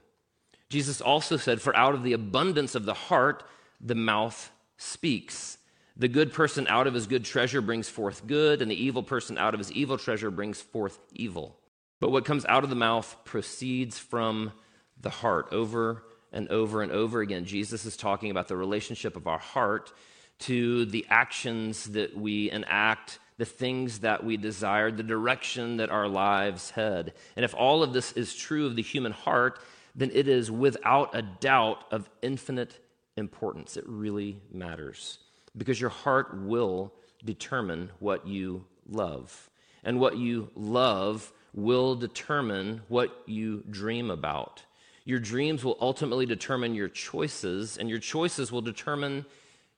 Jesus 0.70 1.00
also 1.00 1.36
said, 1.36 1.60
For 1.60 1.76
out 1.76 1.94
of 1.94 2.04
the 2.04 2.12
abundance 2.12 2.74
of 2.74 2.84
the 2.84 2.94
heart, 2.94 3.42
the 3.80 3.96
mouth 3.96 4.50
speaks. 4.78 5.58
The 5.96 6.08
good 6.08 6.32
person 6.32 6.66
out 6.68 6.86
of 6.86 6.94
his 6.94 7.06
good 7.06 7.24
treasure 7.24 7.60
brings 7.60 7.88
forth 7.88 8.26
good, 8.26 8.62
and 8.62 8.70
the 8.70 8.82
evil 8.82 9.02
person 9.02 9.36
out 9.36 9.54
of 9.54 9.58
his 9.58 9.70
evil 9.72 9.98
treasure 9.98 10.30
brings 10.30 10.62
forth 10.62 10.98
evil. 11.12 11.58
But 12.00 12.10
what 12.10 12.24
comes 12.24 12.46
out 12.46 12.64
of 12.64 12.70
the 12.70 12.76
mouth 12.76 13.14
proceeds 13.24 13.98
from 13.98 14.52
the 15.00 15.10
heart. 15.10 15.48
Over 15.52 16.04
and 16.32 16.49
over 16.49 16.82
and 16.82 16.93
over 16.93 17.20
again, 17.20 17.44
Jesus 17.44 17.84
is 17.84 17.96
talking 17.96 18.31
about 18.31 18.49
the 18.49 18.56
relationship 18.56 19.17
of 19.17 19.26
our 19.26 19.38
heart 19.38 19.93
to 20.40 20.84
the 20.87 21.06
actions 21.08 21.84
that 21.90 22.17
we 22.17 22.50
enact, 22.50 23.19
the 23.38 23.44
things 23.44 24.00
that 24.00 24.25
we 24.25 24.37
desire, 24.37 24.90
the 24.90 25.02
direction 25.02 25.76
that 25.76 25.90
our 25.90 26.08
lives 26.08 26.70
head. 26.70 27.12
And 27.37 27.44
if 27.44 27.55
all 27.55 27.82
of 27.82 27.93
this 27.93 28.12
is 28.12 28.34
true 28.34 28.67
of 28.67 28.76
the 28.76 28.82
human 28.82 29.12
heart, 29.12 29.61
then 29.94 30.11
it 30.12 30.26
is 30.26 30.50
without 30.50 31.14
a 31.14 31.23
doubt 31.23 31.84
of 31.90 32.08
infinite 32.23 32.79
importance. 33.17 33.76
It 33.76 33.84
really 33.87 34.40
matters 34.50 35.19
because 35.56 35.81
your 35.81 35.90
heart 35.90 36.37
will 36.43 36.93
determine 37.25 37.90
what 37.99 38.26
you 38.26 38.64
love. 38.88 39.50
And 39.84 40.00
what 40.00 40.17
you 40.17 40.50
love 40.55 41.32
will 41.55 41.94
determine 41.94 42.82
what 42.88 43.17
you 43.26 43.62
dream 43.70 44.11
about. 44.11 44.62
Your 45.04 45.19
dreams 45.19 45.64
will 45.64 45.76
ultimately 45.81 46.26
determine 46.26 46.74
your 46.74 46.88
choices, 46.88 47.76
and 47.76 47.88
your 47.91 47.98
choices 47.98 48.53
will 48.53 48.60
determine 48.60 49.26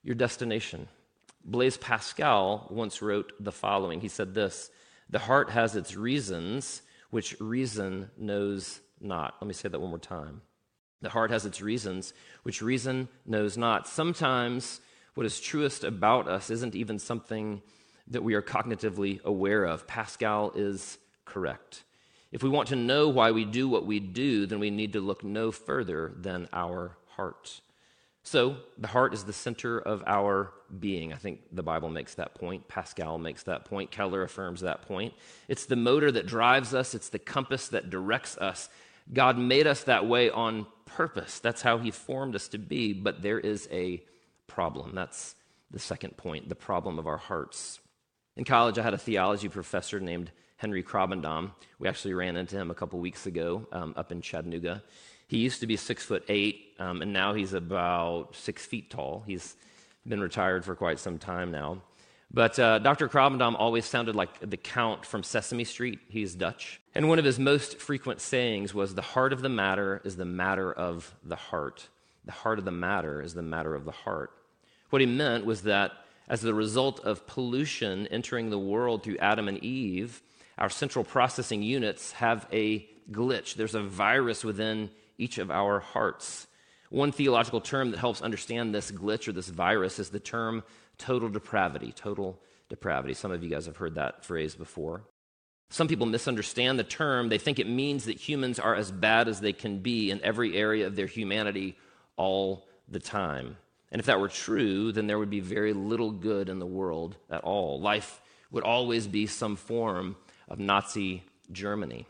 your 0.03 0.15
destination. 0.15 0.89
Blaise 1.45 1.77
Pascal 1.77 2.67
once 2.71 3.03
wrote 3.03 3.33
the 3.41 3.53
following 3.53 4.01
He 4.01 4.09
said 4.09 4.35
this 4.35 4.71
The 5.11 5.19
heart 5.19 5.51
has 5.51 5.77
its 5.77 5.97
reasons, 5.97 6.83
which 7.11 7.37
reason 7.41 8.11
knows 8.19 8.81
not. 9.01 9.35
Let 9.41 9.49
me 9.49 9.55
say 9.55 9.69
that 9.69 9.81
one 9.81 9.91
more 9.91 9.99
time. 9.99 10.43
The 11.01 11.11
heart 11.11 11.31
has 11.31 11.45
its 11.45 11.61
reasons, 11.61 12.15
which 12.45 12.63
reason 12.63 13.09
knows 13.27 13.59
not. 13.59 13.87
Sometimes 13.87 14.81
what 15.15 15.27
is 15.27 15.39
truest 15.39 15.85
about 15.85 16.29
us 16.29 16.51
isn't 16.51 16.75
even 16.75 16.99
something 16.99 17.63
that 18.09 18.23
we 18.25 18.35
are 18.35 18.43
cognitively 18.43 19.23
aware 19.23 19.65
of. 19.65 19.87
Pascal 19.87 20.53
is 20.55 20.99
correct. 21.25 21.85
If 22.35 22.43
we 22.43 22.49
want 22.49 22.69
to 22.71 22.77
know 22.77 23.09
why 23.09 23.31
we 23.31 23.45
do 23.45 23.69
what 23.69 23.87
we 23.87 24.01
do, 24.01 24.45
then 24.45 24.59
we 24.59 24.69
need 24.69 24.95
to 24.95 25.01
look 25.01 25.23
no 25.23 25.53
further 25.53 26.13
than 26.17 26.49
our 26.53 26.97
heart. 27.11 27.61
So, 28.25 28.57
the 28.77 28.89
heart 28.89 29.15
is 29.15 29.23
the 29.23 29.33
center 29.33 29.79
of 29.79 30.03
our 30.05 30.51
being. 30.81 31.13
I 31.13 31.17
think 31.17 31.43
the 31.53 31.63
Bible 31.63 31.91
makes 31.91 32.17
that 32.17 32.35
point. 32.35 32.67
Pascal 32.67 33.19
makes 33.19 33.45
that 33.45 33.67
point. 33.67 33.93
Keller 33.93 34.25
affirms 34.25 34.63
that 34.63 34.83
point. 34.83 35.15
It's 35.47 35.67
the 35.67 35.77
motor 35.77 36.11
that 36.11 36.27
drives 36.27 36.75
us, 36.75 36.93
it's 36.93 37.09
the 37.09 37.21
compass 37.21 37.69
that 37.69 37.89
directs 37.89 38.37
us. 38.39 38.69
God 39.13 39.39
made 39.39 39.69
us 39.69 39.85
that 39.85 40.05
way 40.05 40.29
on 40.29 40.67
purpose. 40.87 41.39
That's 41.39 41.63
how 41.63 41.79
He 41.79 41.93
formed 41.93 42.35
us 42.35 42.49
to 42.49 42.59
be. 42.59 42.93
But 42.95 43.23
there 43.23 43.39
is 43.39 43.69
a 43.71 44.03
problem. 44.49 44.97
That's 44.97 45.37
the 45.71 45.79
second 45.79 46.17
point 46.17 46.49
the 46.49 46.57
problem 46.57 46.99
of 46.99 47.07
our 47.07 47.19
hearts. 47.19 47.79
In 48.37 48.43
college, 48.43 48.77
I 48.77 48.83
had 48.83 48.95
a 48.95 48.99
theology 48.99 49.49
professor 49.49 50.01
named 50.01 50.33
Henry 50.65 50.83
Krabbendam. 50.83 51.51
We 51.79 51.89
actually 51.89 52.15
ran 52.15 52.39
into 52.39 52.57
him 52.57 52.71
a 52.71 52.75
couple 52.75 52.99
weeks 52.99 53.27
ago 53.27 53.67
um, 53.71 53.93
up 53.99 54.11
in 54.11 54.23
Chattanooga. 54.23 54.83
He 55.29 55.37
used 55.37 55.61
to 55.61 55.67
be 55.67 55.77
six 55.77 56.03
foot 56.03 56.25
eight, 56.31 56.73
um, 56.79 57.03
and 57.03 57.13
now 57.13 57.35
he's 57.35 57.53
about 57.53 58.35
six 58.35 58.65
feet 58.65 58.89
tall. 58.89 59.23
He's 59.27 59.57
been 60.09 60.21
retired 60.21 60.65
for 60.65 60.75
quite 60.75 60.99
some 60.99 61.19
time 61.19 61.51
now. 61.51 61.83
But 62.33 62.59
uh, 62.59 62.79
Dr. 62.79 63.11
Krabbendam 63.11 63.57
always 63.59 63.85
sounded 63.85 64.17
like 64.17 64.31
the 64.41 64.57
Count 64.57 65.05
from 65.05 65.23
Sesame 65.23 65.65
Street. 65.65 65.99
He's 66.09 66.35
Dutch. 66.35 66.81
And 66.95 67.11
one 67.11 67.19
of 67.19 67.27
his 67.27 67.39
most 67.39 67.77
frequent 67.77 68.23
sayings 68.23 68.73
was, 68.73 68.95
The 68.95 69.03
heart 69.03 69.35
of 69.35 69.43
the 69.43 69.51
matter 69.51 70.01
is 70.03 70.17
the 70.17 70.25
matter 70.25 70.73
of 70.73 71.15
the 71.23 71.37
heart. 71.37 71.91
The 72.25 72.33
heart 72.33 72.59
of 72.59 72.65
the 72.65 72.71
matter 72.71 73.21
is 73.21 73.35
the 73.35 73.43
matter 73.43 73.75
of 73.75 73.85
the 73.85 73.93
heart. 73.93 74.31
What 74.89 75.03
he 75.03 75.07
meant 75.07 75.45
was 75.45 75.61
that 75.65 75.93
as 76.27 76.41
the 76.41 76.55
result 76.55 77.01
of 77.01 77.27
pollution 77.27 78.07
entering 78.07 78.49
the 78.49 78.59
world 78.59 79.03
through 79.03 79.19
Adam 79.19 79.47
and 79.47 79.63
Eve, 79.63 80.23
our 80.59 80.71
central 80.71 81.05
processing 81.05 81.63
units 81.63 82.13
have 82.13 82.47
a 82.53 82.89
glitch. 83.11 83.55
There's 83.55 83.75
a 83.75 83.83
virus 83.83 84.45
within 84.45 84.91
each 85.19 85.39
of 85.39 85.51
our 85.51 85.81
hearts. 85.81 86.47
One 86.91 87.13
theological 87.13 87.61
term 87.61 87.91
that 87.91 87.99
helps 87.99 88.23
understand 88.23 88.75
this 88.75 88.91
glitch 88.91 89.27
or 89.27 89.33
this 89.33 89.49
virus 89.49 89.99
is 89.99 90.11
the 90.11 90.21
term 90.21 90.63
total 90.99 91.29
depravity. 91.29 91.93
Total 91.93 92.39
depravity. 92.69 93.15
Some 93.15 93.33
of 93.33 93.43
you 93.43 93.51
guys 93.51 93.67
have 93.67 93.77
heard 93.77 93.97
that 93.97 94.25
phrase 94.25 94.55
before. 94.55 95.03
Some 95.71 95.89
people 95.89 96.07
misunderstand 96.07 96.79
the 96.79 96.85
term. 96.85 97.29
They 97.29 97.39
think 97.39 97.59
it 97.59 97.69
means 97.69 98.05
that 98.05 98.17
humans 98.17 98.61
are 98.61 98.77
as 98.77 98.93
bad 98.93 99.29
as 99.29 99.41
they 99.41 99.53
can 99.53 99.79
be 99.79 100.11
in 100.11 100.23
every 100.23 100.57
area 100.57 100.87
of 100.87 100.95
their 100.95 101.07
humanity 101.07 101.77
all 102.17 102.69
the 102.89 103.01
time. 103.01 103.57
And 103.91 103.99
if 103.99 104.07
that 104.07 104.21
were 104.21 104.29
true, 104.29 104.93
then 104.93 105.07
there 105.07 105.19
would 105.19 105.31
be 105.31 105.41
very 105.41 105.73
little 105.73 106.13
good 106.13 106.49
in 106.49 106.59
the 106.59 106.67
world 106.67 107.17
at 107.31 107.43
all. 107.43 107.81
Life 107.81 108.21
would 108.51 108.63
always 108.63 109.07
be 109.07 109.27
some 109.27 109.57
form 109.57 110.17
of 110.49 110.59
Nazi 110.59 111.25
Germany. 111.53 112.07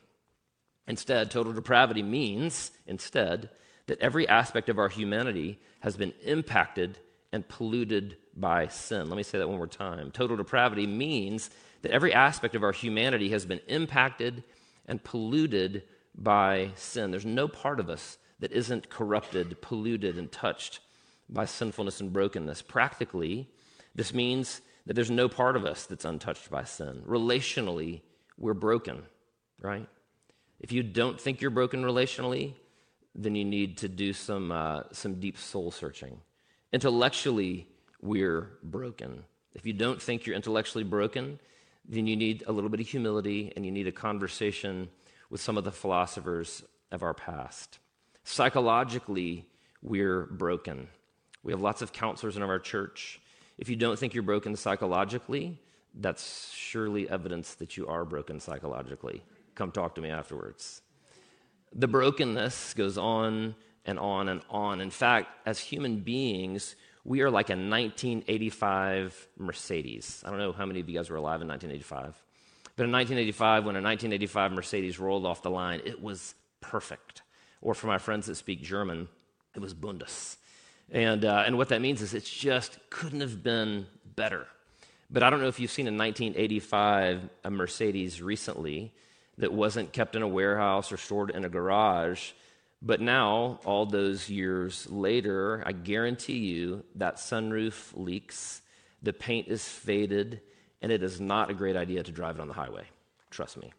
Instead, 0.87 1.31
total 1.31 1.53
depravity 1.53 2.03
means, 2.03 2.71
instead, 2.87 3.51
that 3.87 4.01
every 4.01 4.29
aspect 4.29 4.69
of 4.69 4.79
our 4.79 4.89
humanity 4.89 5.59
has 5.81 5.97
been 5.97 6.13
impacted 6.25 6.99
and 7.33 7.47
polluted 7.49 8.17
by 8.37 8.69
sin. 8.69 9.09
Let 9.09 9.17
me 9.17 9.23
say 9.23 9.39
that 9.39 9.49
one 9.49 9.57
more 9.57 9.67
time. 9.67 10.11
Total 10.11 10.37
depravity 10.37 10.87
means 10.87 11.51
that 11.83 11.93
every 11.93 12.13
aspect 12.13 12.55
of 12.55 12.63
our 12.63 12.73
humanity 12.73 13.31
has 13.31 13.45
been 13.45 13.61
impacted 13.67 14.45
and 14.87 15.03
polluted 15.03 15.83
by 16.15 16.71
sin. 16.77 17.11
There's 17.11 17.27
no 17.27 17.49
part 17.49 17.81
of 17.81 17.91
us 17.91 18.19
that 18.41 18.53
isn't 18.53 18.89
corrupted, 18.89 19.61
polluted, 19.61 20.19
and 20.19 20.31
touched 20.31 20.81
by 21.29 21.45
sinfulness 21.45 22.01
and 22.01 22.13
brokenness. 22.13 22.63
Practically, 22.63 23.49
this 23.95 24.13
means 24.13 24.61
that 24.87 24.95
there's 24.95 25.11
no 25.11 25.29
part 25.29 25.57
of 25.57 25.65
us 25.65 25.87
that's 25.87 26.05
untouched 26.05 26.51
by 26.51 26.65
sin. 26.65 27.03
Relationally, 27.07 28.03
we're 28.39 28.55
broken, 28.55 29.03
right? 29.61 29.89
If 30.61 30.73
you 30.73 30.83
don't 30.83 31.21
think 31.21 31.41
you're 31.41 31.51
broken 31.51 31.83
relationally, 31.83 32.55
then 33.15 33.35
you 33.35 33.45
need 33.45 33.79
to 33.79 33.89
do 33.89 34.13
some, 34.13 34.51
uh, 34.51 34.83
some 34.93 35.21
deep 35.21 35.39
soul 35.39 35.71
searching. 35.71 36.21
Intellectually, 36.73 37.69
we're 38.01 38.59
broken. 38.63 39.25
If 39.55 39.67
you 39.67 39.73
don't 39.73 40.03
think 40.03 40.27
you're 40.27 40.37
intellectually 40.37 40.85
broken, 40.85 41.39
then 41.89 42.07
you 42.07 42.17
need 42.17 42.45
a 42.47 42.53
little 42.53 42.71
bit 42.71 42.81
of 42.81 42.89
humility 42.89 43.53
and 43.55 43.65
you 43.65 43.71
need 43.71 43.87
a 43.87 43.93
conversation 43.93 44.89
with 45.31 45.41
some 45.41 45.57
of 45.57 45.65
the 45.65 45.73
philosophers 45.73 46.65
of 46.91 47.03
our 47.03 47.15
past. 47.15 47.79
Psychologically, 48.25 49.47
we're 49.83 50.27
broken. 50.27 50.89
We 51.43 51.53
have 51.53 51.61
lots 51.61 51.83
of 51.83 51.93
counselors 51.93 52.37
in 52.37 52.43
our 52.43 52.59
church. 52.59 53.21
If 53.59 53.69
you 53.69 53.77
don't 53.77 53.99
think 53.99 54.15
you're 54.15 54.23
broken 54.23 54.57
psychologically, 54.57 55.61
that's 56.01 56.51
surely 56.53 57.09
evidence 57.09 57.55
that 57.55 57.77
you 57.77 57.87
are 57.87 58.05
broken 58.05 58.41
psychologically. 58.41 59.23
Come 59.55 59.71
talk 59.71 59.95
to 59.95 60.01
me 60.01 60.11
afterwards. 60.11 60.83
The 61.73 61.89
brokenness 61.89 62.75
goes 62.75 62.99
on 62.99 63.55
and 63.85 63.99
on 63.99 64.29
and 64.29 64.43
on. 64.51 64.81
In 64.81 64.91
fact, 64.91 65.29
as 65.47 65.59
human 65.59 66.01
beings, 66.01 66.77
we 67.05 67.21
are 67.21 67.31
like 67.31 67.51
a 67.51 67.53
1985 67.53 69.29
Mercedes. 69.39 70.23
I 70.25 70.31
don't 70.31 70.39
know 70.39 70.53
how 70.53 70.67
many 70.67 70.81
of 70.81 70.89
you 70.89 70.97
guys 70.97 71.11
were 71.11 71.17
alive 71.17 71.43
in 71.43 71.49
1985. 71.49 72.23
But 72.77 72.85
in 72.85 72.93
1985, 72.93 73.65
when 73.65 73.77
a 73.77 73.83
1985 73.83 74.53
Mercedes 74.53 74.99
rolled 74.99 75.27
off 75.27 75.43
the 75.43 75.51
line, 75.51 75.81
it 75.85 76.03
was 76.03 76.35
perfect. 76.61 77.23
Or 77.61 77.75
for 77.75 77.87
my 77.87 77.99
friends 77.99 78.27
that 78.27 78.35
speak 78.35 78.63
German, 78.63 79.09
it 79.55 79.61
was 79.61 79.75
Bundes. 79.75 80.37
And, 80.91 81.25
uh, 81.25 81.45
and 81.47 81.57
what 81.57 81.69
that 81.69 81.81
means 81.81 82.03
is 82.03 82.15
it 82.15 82.25
just 82.25 82.79
couldn't 82.91 83.21
have 83.21 83.43
been 83.43 83.87
better. 84.17 84.47
But 85.11 85.23
I 85.23 85.31
don't 85.31 85.41
know 85.41 85.49
if 85.49 85.61
you've 85.61 85.71
seen 85.71 85.87
a 85.87 85.93
1985 85.93 87.29
a 87.45 87.51
Mercedes 87.51 88.23
recently 88.23 88.93
that 89.39 89.53
wasn't 89.53 89.93
kept 89.93 90.17
in 90.17 90.23
a 90.23 90.29
warehouse 90.29 90.93
or 90.93 90.97
stored 90.97 91.31
in 91.31 91.45
a 91.45 91.49
garage. 91.49 92.33
But 92.81 93.01
now, 93.01 93.61
all 93.65 93.87
those 93.87 94.29
years 94.29 94.89
later, 94.91 95.63
I 95.67 95.73
guarantee 95.73 96.39
you 96.39 96.85
that 96.97 97.17
sunroof 97.17 97.93
leaks, 97.95 98.63
the 99.03 99.13
paint 99.13 99.49
is 99.49 99.67
faded, 99.67 100.41
and 100.83 100.93
it 100.93 101.03
is 101.03 101.21
not 101.21 101.51
a 101.51 101.55
great 101.55 101.77
idea 101.77 102.03
to 102.03 102.13
drive 102.13 102.37
it 102.37 102.41
on 102.41 102.49
the 102.49 102.55
highway. 102.55 102.85
Trust 103.31 103.57
me. 103.57 103.73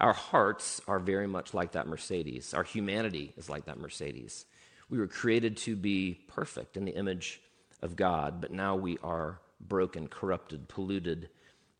Our 0.00 0.12
hearts 0.12 0.80
are 0.88 0.98
very 0.98 1.28
much 1.28 1.54
like 1.54 1.72
that 1.72 1.86
Mercedes. 1.86 2.54
Our 2.54 2.64
humanity 2.64 3.32
is 3.36 3.48
like 3.48 3.66
that 3.66 3.78
Mercedes. 3.78 4.44
We 4.90 4.98
were 4.98 5.06
created 5.06 5.56
to 5.58 5.76
be 5.76 6.20
perfect 6.26 6.76
in 6.76 6.84
the 6.84 6.96
image 6.96 7.40
of 7.80 7.94
God, 7.94 8.40
but 8.40 8.50
now 8.50 8.74
we 8.74 8.98
are 9.02 9.38
broken, 9.68 10.08
corrupted, 10.08 10.68
polluted 10.68 11.28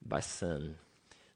by 0.04 0.20
sin. 0.20 0.76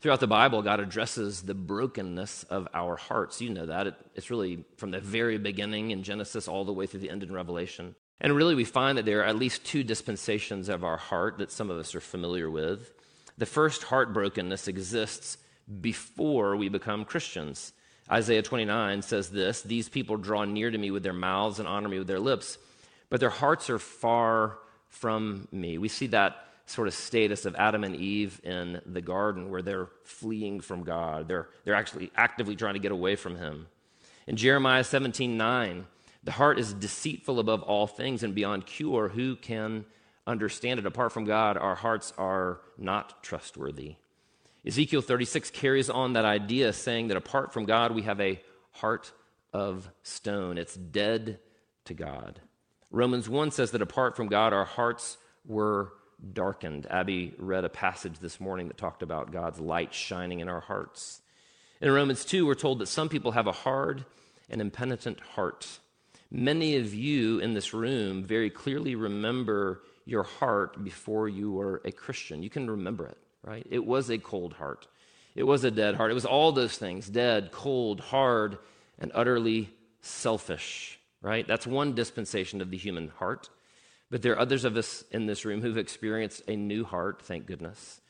Throughout 0.00 0.20
the 0.20 0.26
Bible, 0.26 0.62
God 0.62 0.80
addresses 0.80 1.42
the 1.42 1.54
brokenness 1.54 2.44
of 2.44 2.68
our 2.74 2.96
hearts. 2.96 3.40
You 3.40 3.50
know 3.50 3.66
that. 3.66 3.86
It, 3.88 3.94
it's 4.14 4.30
really 4.30 4.64
from 4.76 4.90
the 4.90 5.00
very 5.00 5.38
beginning 5.38 5.90
in 5.90 6.02
Genesis 6.02 6.48
all 6.48 6.64
the 6.64 6.72
way 6.72 6.86
through 6.86 7.00
the 7.00 7.10
end 7.10 7.22
in 7.22 7.32
Revelation. 7.32 7.94
And 8.20 8.34
really, 8.34 8.54
we 8.54 8.64
find 8.64 8.98
that 8.98 9.04
there 9.04 9.20
are 9.20 9.26
at 9.26 9.36
least 9.36 9.64
two 9.64 9.82
dispensations 9.82 10.68
of 10.68 10.84
our 10.84 10.96
heart 10.96 11.38
that 11.38 11.50
some 11.50 11.70
of 11.70 11.78
us 11.78 11.94
are 11.94 12.00
familiar 12.00 12.50
with. 12.50 12.92
The 13.38 13.46
first 13.46 13.82
heartbrokenness 13.82 14.68
exists 14.68 15.38
before 15.80 16.56
we 16.56 16.68
become 16.68 17.04
Christians. 17.04 17.72
Isaiah 18.10 18.42
29 18.42 19.02
says 19.02 19.30
this 19.30 19.62
These 19.62 19.88
people 19.88 20.16
draw 20.16 20.44
near 20.44 20.70
to 20.70 20.78
me 20.78 20.90
with 20.90 21.02
their 21.02 21.12
mouths 21.12 21.58
and 21.58 21.68
honor 21.68 21.88
me 21.88 21.98
with 21.98 22.06
their 22.06 22.20
lips, 22.20 22.58
but 23.10 23.20
their 23.20 23.30
hearts 23.30 23.68
are 23.68 23.78
far 23.78 24.58
from 24.96 25.46
me. 25.52 25.78
We 25.78 25.88
see 25.88 26.06
that 26.08 26.46
sort 26.66 26.88
of 26.88 26.94
status 26.94 27.44
of 27.44 27.54
Adam 27.56 27.84
and 27.84 27.94
Eve 27.94 28.40
in 28.42 28.80
the 28.86 29.00
garden 29.00 29.50
where 29.50 29.62
they're 29.62 29.88
fleeing 30.04 30.60
from 30.60 30.82
God. 30.82 31.28
They're, 31.28 31.48
they're 31.64 31.74
actually 31.74 32.10
actively 32.16 32.56
trying 32.56 32.74
to 32.74 32.80
get 32.80 32.92
away 32.92 33.14
from 33.14 33.36
Him. 33.36 33.68
In 34.26 34.36
Jeremiah 34.36 34.82
17 34.82 35.36
9, 35.36 35.86
the 36.24 36.32
heart 36.32 36.58
is 36.58 36.72
deceitful 36.72 37.38
above 37.38 37.62
all 37.62 37.86
things 37.86 38.22
and 38.22 38.34
beyond 38.34 38.66
cure. 38.66 39.08
Who 39.08 39.36
can 39.36 39.84
understand 40.26 40.80
it? 40.80 40.86
Apart 40.86 41.12
from 41.12 41.24
God, 41.24 41.56
our 41.56 41.76
hearts 41.76 42.12
are 42.18 42.60
not 42.76 43.22
trustworthy. 43.22 43.96
Ezekiel 44.66 45.02
36 45.02 45.50
carries 45.50 45.88
on 45.88 46.14
that 46.14 46.24
idea, 46.24 46.72
saying 46.72 47.08
that 47.08 47.16
apart 47.16 47.52
from 47.52 47.66
God, 47.66 47.94
we 47.94 48.02
have 48.02 48.20
a 48.20 48.40
heart 48.72 49.12
of 49.52 49.88
stone. 50.02 50.58
It's 50.58 50.74
dead 50.74 51.38
to 51.84 51.94
God. 51.94 52.40
Romans 52.96 53.28
1 53.28 53.50
says 53.50 53.72
that 53.72 53.82
apart 53.82 54.16
from 54.16 54.28
God, 54.28 54.52
our 54.52 54.64
hearts 54.64 55.18
were 55.44 55.92
darkened. 56.32 56.86
Abby 56.90 57.34
read 57.38 57.64
a 57.64 57.68
passage 57.68 58.18
this 58.18 58.40
morning 58.40 58.68
that 58.68 58.76
talked 58.78 59.02
about 59.02 59.32
God's 59.32 59.60
light 59.60 59.92
shining 59.92 60.40
in 60.40 60.48
our 60.48 60.60
hearts. 60.60 61.20
In 61.80 61.90
Romans 61.90 62.24
2, 62.24 62.46
we're 62.46 62.54
told 62.54 62.78
that 62.78 62.86
some 62.86 63.08
people 63.08 63.32
have 63.32 63.46
a 63.46 63.52
hard 63.52 64.04
and 64.48 64.60
impenitent 64.60 65.20
heart. 65.20 65.78
Many 66.30 66.76
of 66.76 66.94
you 66.94 67.38
in 67.38 67.54
this 67.54 67.74
room 67.74 68.24
very 68.24 68.50
clearly 68.50 68.94
remember 68.94 69.82
your 70.04 70.22
heart 70.22 70.82
before 70.82 71.28
you 71.28 71.52
were 71.52 71.82
a 71.84 71.92
Christian. 71.92 72.42
You 72.42 72.50
can 72.50 72.70
remember 72.70 73.06
it 73.06 73.18
right? 73.46 73.66
It 73.70 73.86
was 73.86 74.10
a 74.10 74.18
cold 74.18 74.54
heart. 74.54 74.86
It 75.34 75.44
was 75.44 75.64
a 75.64 75.70
dead 75.70 75.94
heart. 75.94 76.10
It 76.10 76.14
was 76.14 76.26
all 76.26 76.52
those 76.52 76.76
things 76.76 77.08
dead, 77.08 77.52
cold, 77.52 78.00
hard, 78.00 78.58
and 78.98 79.12
utterly 79.14 79.70
selfish, 80.00 80.98
right? 81.22 81.46
That's 81.46 81.66
one 81.66 81.94
dispensation 81.94 82.60
of 82.60 82.70
the 82.70 82.76
human 82.76 83.08
heart. 83.08 83.48
But 84.10 84.22
there 84.22 84.32
are 84.32 84.38
others 84.38 84.64
of 84.64 84.76
us 84.76 85.04
in 85.10 85.26
this 85.26 85.44
room 85.44 85.62
who've 85.62 85.78
experienced 85.78 86.42
a 86.46 86.56
new 86.56 86.84
heart, 86.84 87.22
thank 87.22 87.46
goodness. 87.46 88.00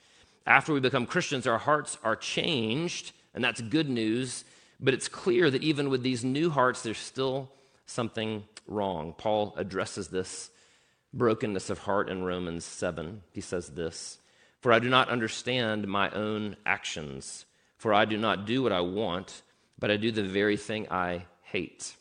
After 0.47 0.73
we 0.73 0.81
become 0.81 1.07
Christians, 1.07 1.47
our 1.47 1.59
hearts 1.59 1.97
are 2.05 2.17
changed, 2.17 3.13
and 3.35 3.43
that's 3.43 3.61
good 3.61 3.89
news. 3.89 4.45
But 4.79 4.95
it's 4.95 5.09
clear 5.09 5.51
that 5.51 5.63
even 5.63 5.89
with 5.89 6.03
these 6.03 6.25
new 6.25 6.51
hearts, 6.51 6.83
there's 6.83 6.99
still 6.99 7.51
something 7.87 8.45
wrong. 8.67 9.15
Paul 9.17 9.55
addresses 9.57 10.09
this 10.09 10.51
brokenness 11.15 11.71
of 11.71 11.79
heart 11.79 12.11
in 12.11 12.25
Romans 12.25 12.65
7. 12.65 13.23
He 13.33 13.41
says 13.41 13.71
this 13.71 14.19
for 14.67 14.73
I 14.73 14.81
do 14.81 14.89
not 14.89 15.11
understand 15.11 15.87
my 15.87 16.11
own 16.11 16.57
actions. 16.67 17.45
For 17.79 17.95
I 17.95 18.05
do 18.05 18.17
not 18.17 18.47
do 18.47 18.65
what 18.65 18.73
I 18.73 18.81
want, 18.81 19.43
but 19.79 19.93
I 19.93 19.97
do 19.97 20.11
the 20.11 20.25
very 20.25 20.57
thing 20.57 20.89
I 20.91 21.27
hate. 21.43 21.95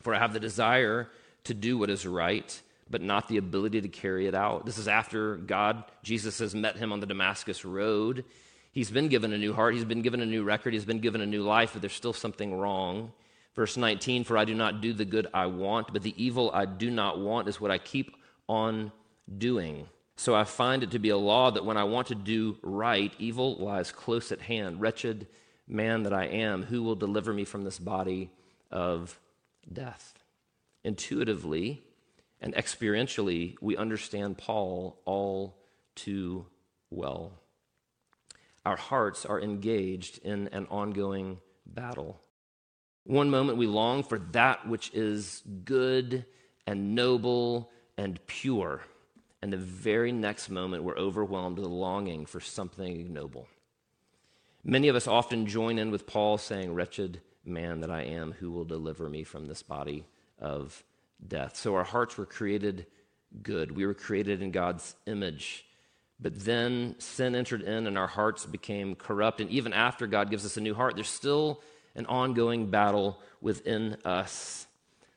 For 0.00 0.14
I 0.14 0.18
have 0.18 0.32
the 0.32 0.40
desire 0.40 1.08
to 1.44 1.54
do 1.54 1.78
what 1.78 1.90
is 1.90 2.06
right, 2.06 2.60
but 2.88 3.02
not 3.02 3.28
the 3.28 3.36
ability 3.36 3.80
to 3.82 3.88
carry 3.88 4.26
it 4.26 4.34
out. 4.34 4.66
This 4.66 4.78
is 4.78 4.88
after 4.88 5.36
God, 5.36 5.84
Jesus 6.02 6.38
has 6.38 6.54
met 6.54 6.76
him 6.76 6.92
on 6.92 7.00
the 7.00 7.06
Damascus 7.06 7.64
Road. 7.64 8.24
He's 8.72 8.90
been 8.90 9.08
given 9.08 9.32
a 9.32 9.38
new 9.38 9.52
heart, 9.52 9.74
he's 9.74 9.84
been 9.84 10.02
given 10.02 10.20
a 10.20 10.26
new 10.26 10.44
record, 10.44 10.72
he's 10.72 10.84
been 10.84 11.00
given 11.00 11.20
a 11.20 11.26
new 11.26 11.42
life, 11.42 11.72
but 11.72 11.82
there's 11.82 11.92
still 11.92 12.12
something 12.12 12.54
wrong. 12.54 13.12
Verse 13.54 13.76
19 13.76 14.24
For 14.24 14.38
I 14.38 14.44
do 14.44 14.54
not 14.54 14.80
do 14.80 14.92
the 14.92 15.04
good 15.04 15.26
I 15.34 15.46
want, 15.46 15.92
but 15.92 16.02
the 16.02 16.14
evil 16.22 16.50
I 16.52 16.66
do 16.66 16.90
not 16.90 17.18
want 17.18 17.48
is 17.48 17.60
what 17.60 17.70
I 17.70 17.78
keep 17.78 18.16
on 18.48 18.92
doing. 19.38 19.86
So 20.16 20.34
I 20.34 20.44
find 20.44 20.82
it 20.82 20.90
to 20.92 20.98
be 20.98 21.08
a 21.08 21.16
law 21.16 21.50
that 21.50 21.64
when 21.64 21.76
I 21.76 21.84
want 21.84 22.08
to 22.08 22.14
do 22.14 22.58
right, 22.62 23.12
evil 23.18 23.56
lies 23.56 23.90
close 23.90 24.32
at 24.32 24.42
hand. 24.42 24.80
Wretched 24.80 25.26
man 25.66 26.02
that 26.02 26.12
I 26.12 26.26
am, 26.26 26.62
who 26.62 26.82
will 26.82 26.94
deliver 26.94 27.32
me 27.32 27.44
from 27.44 27.64
this 27.64 27.78
body 27.78 28.30
of 28.70 29.18
death? 29.72 30.14
Intuitively 30.84 31.82
and 32.40 32.54
experientially, 32.54 33.56
we 33.60 33.76
understand 33.76 34.38
Paul 34.38 35.00
all 35.04 35.58
too 35.94 36.46
well. 36.90 37.32
our 38.64 38.76
hearts 38.76 39.24
are 39.24 39.40
engaged 39.40 40.18
in 40.24 40.48
an 40.48 40.66
ongoing 40.70 41.38
battle. 41.66 42.20
One 43.04 43.30
moment 43.30 43.58
we 43.58 43.66
long 43.66 44.02
for 44.02 44.18
that 44.32 44.68
which 44.68 44.90
is 44.92 45.42
good 45.64 46.26
and 46.66 46.94
noble 46.94 47.70
and 47.96 48.24
pure. 48.26 48.82
And 49.42 49.52
the 49.52 49.56
very 49.56 50.12
next 50.12 50.50
moment, 50.50 50.82
we're 50.84 50.98
overwhelmed 50.98 51.56
with 51.56 51.66
a 51.66 51.70
longing 51.70 52.26
for 52.26 52.40
something 52.40 53.00
ignoble. 53.00 53.48
Many 54.62 54.88
of 54.88 54.96
us 54.96 55.06
often 55.06 55.46
join 55.46 55.78
in 55.78 55.90
with 55.90 56.06
Paul 56.06 56.36
saying, 56.36 56.74
Wretched 56.74 57.22
man 57.44 57.80
that 57.80 57.90
I 57.90 58.02
am, 58.02 58.32
who 58.32 58.50
will 58.50 58.64
deliver 58.64 59.08
me 59.08 59.24
from 59.24 59.46
this 59.46 59.62
body 59.62 60.04
of 60.38 60.82
death? 61.26 61.56
So 61.56 61.74
our 61.74 61.84
hearts 61.84 62.16
were 62.16 62.26
created 62.26 62.86
good. 63.42 63.72
We 63.72 63.86
were 63.86 63.94
created 63.94 64.42
in 64.42 64.50
God's 64.50 64.94
image. 65.06 65.64
But 66.20 66.44
then 66.44 66.96
sin 66.98 67.34
entered 67.34 67.62
in 67.62 67.86
and 67.86 67.96
our 67.96 68.06
hearts 68.06 68.44
became 68.44 68.94
corrupt. 68.94 69.40
And 69.40 69.50
even 69.50 69.72
after 69.72 70.06
God 70.06 70.30
gives 70.30 70.44
us 70.44 70.56
a 70.56 70.60
new 70.60 70.74
heart, 70.74 70.94
there's 70.94 71.08
still 71.08 71.62
an 71.94 72.06
ongoing 72.06 72.70
battle 72.70 73.18
within 73.40 73.96
us. 74.04 74.66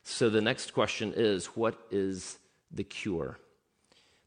So 0.02 0.30
the 0.30 0.40
next 0.40 0.72
question 0.72 1.12
is 1.14 1.46
what 1.46 1.78
is 1.90 2.38
the 2.70 2.84
cure? 2.84 3.38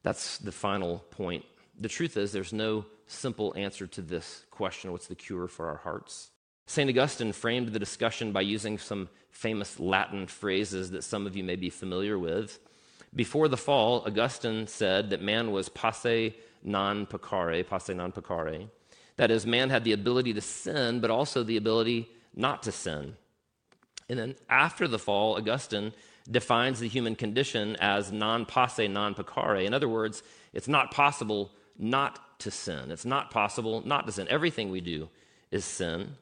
That's 0.04 0.38
the 0.38 0.51
final 0.51 1.00
point. 1.12 1.46
The 1.80 1.89
truth 1.89 2.18
is, 2.18 2.32
there's 2.32 2.54
no 2.54 2.86
simple 3.08 3.54
answer 3.56 3.88
to 3.88 4.01
this 4.01 4.46
question 4.51 4.92
what's 4.92 5.08
the 5.08 5.16
cure 5.16 5.48
for 5.48 5.68
our 5.70 5.77
hearts? 5.77 6.30
St. 6.67 6.89
Augustine 6.89 7.31
framed 7.31 7.69
the 7.69 7.79
discussion 7.79 8.33
by 8.33 8.41
using 8.41 8.77
some 8.77 9.07
famous 9.31 9.79
Latin 9.79 10.27
phrases 10.27 10.91
that 10.91 11.03
some 11.03 11.25
of 11.25 11.36
you 11.36 11.43
may 11.43 11.55
be 11.55 11.69
familiar 11.69 12.19
with. 12.19 12.59
Before 13.15 13.47
the 13.47 13.57
fall, 13.57 14.03
Augustine 14.05 14.67
said 14.67 15.09
that 15.09 15.21
man 15.21 15.51
was 15.51 15.69
passe 15.69 16.36
non 16.63 17.05
peccare, 17.05 17.65
posse 17.65 17.93
non 17.93 18.12
peccare. 18.12 18.69
That 19.15 19.31
is, 19.31 19.45
man 19.45 19.69
had 19.69 19.86
the 19.86 19.93
ability 19.93 20.33
to 20.33 20.41
sin, 20.41 21.00
but 21.00 21.09
also 21.09 21.41
the 21.41 21.57
ability 21.57 22.09
not 22.36 22.63
to 22.63 22.71
sin. 22.74 23.15
And 24.09 24.19
then 24.19 24.36
after 24.50 24.89
the 24.89 25.00
fall, 25.00 25.38
Augustine 25.38 25.93
defines 26.29 26.81
the 26.81 26.89
human 26.89 27.15
condition 27.15 27.77
as 27.77 28.12
non 28.12 28.45
passe 28.45 28.89
non 28.89 29.15
peccare. 29.15 29.65
In 29.65 29.74
other 29.74 29.88
words, 29.88 30.21
it's 30.51 30.67
not 30.67 30.91
possible 30.91 31.51
not 31.79 32.39
to 32.39 32.51
sin. 32.51 32.91
It's 32.91 33.05
not 33.05 33.31
possible 33.31 33.81
not 33.86 34.05
to 34.05 34.12
sin. 34.12 34.27
Everything 34.29 34.69
we 34.69 34.81
do 34.81 35.07
is 35.50 35.63
sin. 35.63 36.17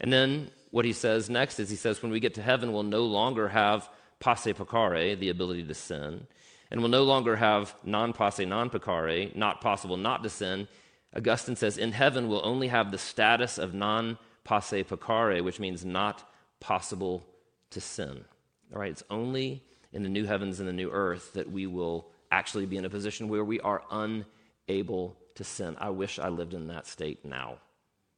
And 0.00 0.12
then 0.12 0.50
what 0.70 0.84
he 0.84 0.92
says 0.92 1.30
next 1.30 1.58
is 1.58 1.70
he 1.70 1.76
says, 1.76 2.02
when 2.02 2.12
we 2.12 2.20
get 2.20 2.34
to 2.34 2.42
heaven, 2.42 2.72
we'll 2.72 2.82
no 2.82 3.04
longer 3.04 3.48
have 3.48 3.88
passe 4.20 4.52
peccare, 4.52 5.18
the 5.18 5.30
ability 5.30 5.64
to 5.64 5.74
sin, 5.74 6.26
and 6.70 6.80
we'll 6.80 6.90
no 6.90 7.04
longer 7.04 7.36
have 7.36 7.74
non 7.84 8.12
posse, 8.12 8.44
non 8.44 8.68
peccare, 8.70 9.34
not 9.34 9.60
possible 9.60 9.96
not 9.96 10.22
to 10.22 10.28
sin. 10.28 10.68
Augustine 11.16 11.56
says, 11.56 11.78
in 11.78 11.92
heaven, 11.92 12.28
we'll 12.28 12.46
only 12.46 12.68
have 12.68 12.90
the 12.90 12.98
status 12.98 13.58
of 13.58 13.74
non 13.74 14.18
posse 14.44 14.84
peccare, 14.84 15.42
which 15.42 15.60
means 15.60 15.84
not 15.84 16.28
possible 16.60 17.26
to 17.70 17.80
sin. 17.80 18.24
All 18.72 18.80
right, 18.80 18.90
it's 18.90 19.04
only 19.08 19.62
in 19.92 20.02
the 20.02 20.08
new 20.08 20.26
heavens 20.26 20.60
and 20.60 20.68
the 20.68 20.72
new 20.72 20.90
earth 20.90 21.32
that 21.32 21.50
we 21.50 21.66
will 21.66 22.08
actually 22.30 22.66
be 22.66 22.76
in 22.76 22.84
a 22.84 22.90
position 22.90 23.28
where 23.28 23.44
we 23.44 23.60
are 23.60 23.82
unable 23.90 25.16
to 25.34 25.44
sin. 25.44 25.76
I 25.78 25.90
wish 25.90 26.18
I 26.18 26.28
lived 26.28 26.52
in 26.52 26.68
that 26.68 26.86
state 26.86 27.24
now. 27.24 27.56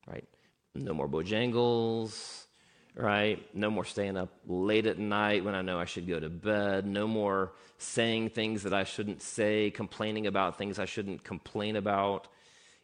Right? 0.07 0.27
No 0.75 0.95
more 0.95 1.09
Bojangles, 1.09 2.47
right? 2.95 3.45
No 3.55 3.71
more 3.71 3.85
staying 3.85 4.17
up 4.17 4.31
late 4.47 4.87
at 4.87 4.99
night 4.99 5.45
when 5.45 5.55
I 5.55 5.63
know 5.63 5.79
I 5.79 5.85
should 5.85 6.07
go 6.07 6.21
to 6.21 6.29
bed. 6.29 6.87
No 6.87 7.09
more 7.09 7.53
saying 7.79 8.31
things 8.31 8.63
that 8.63 8.75
I 8.75 8.85
shouldn't 8.85 9.23
say, 9.23 9.71
complaining 9.71 10.27
about 10.27 10.59
things 10.59 10.79
I 10.79 10.85
shouldn't 10.85 11.25
complain 11.25 11.77
about. 11.77 12.29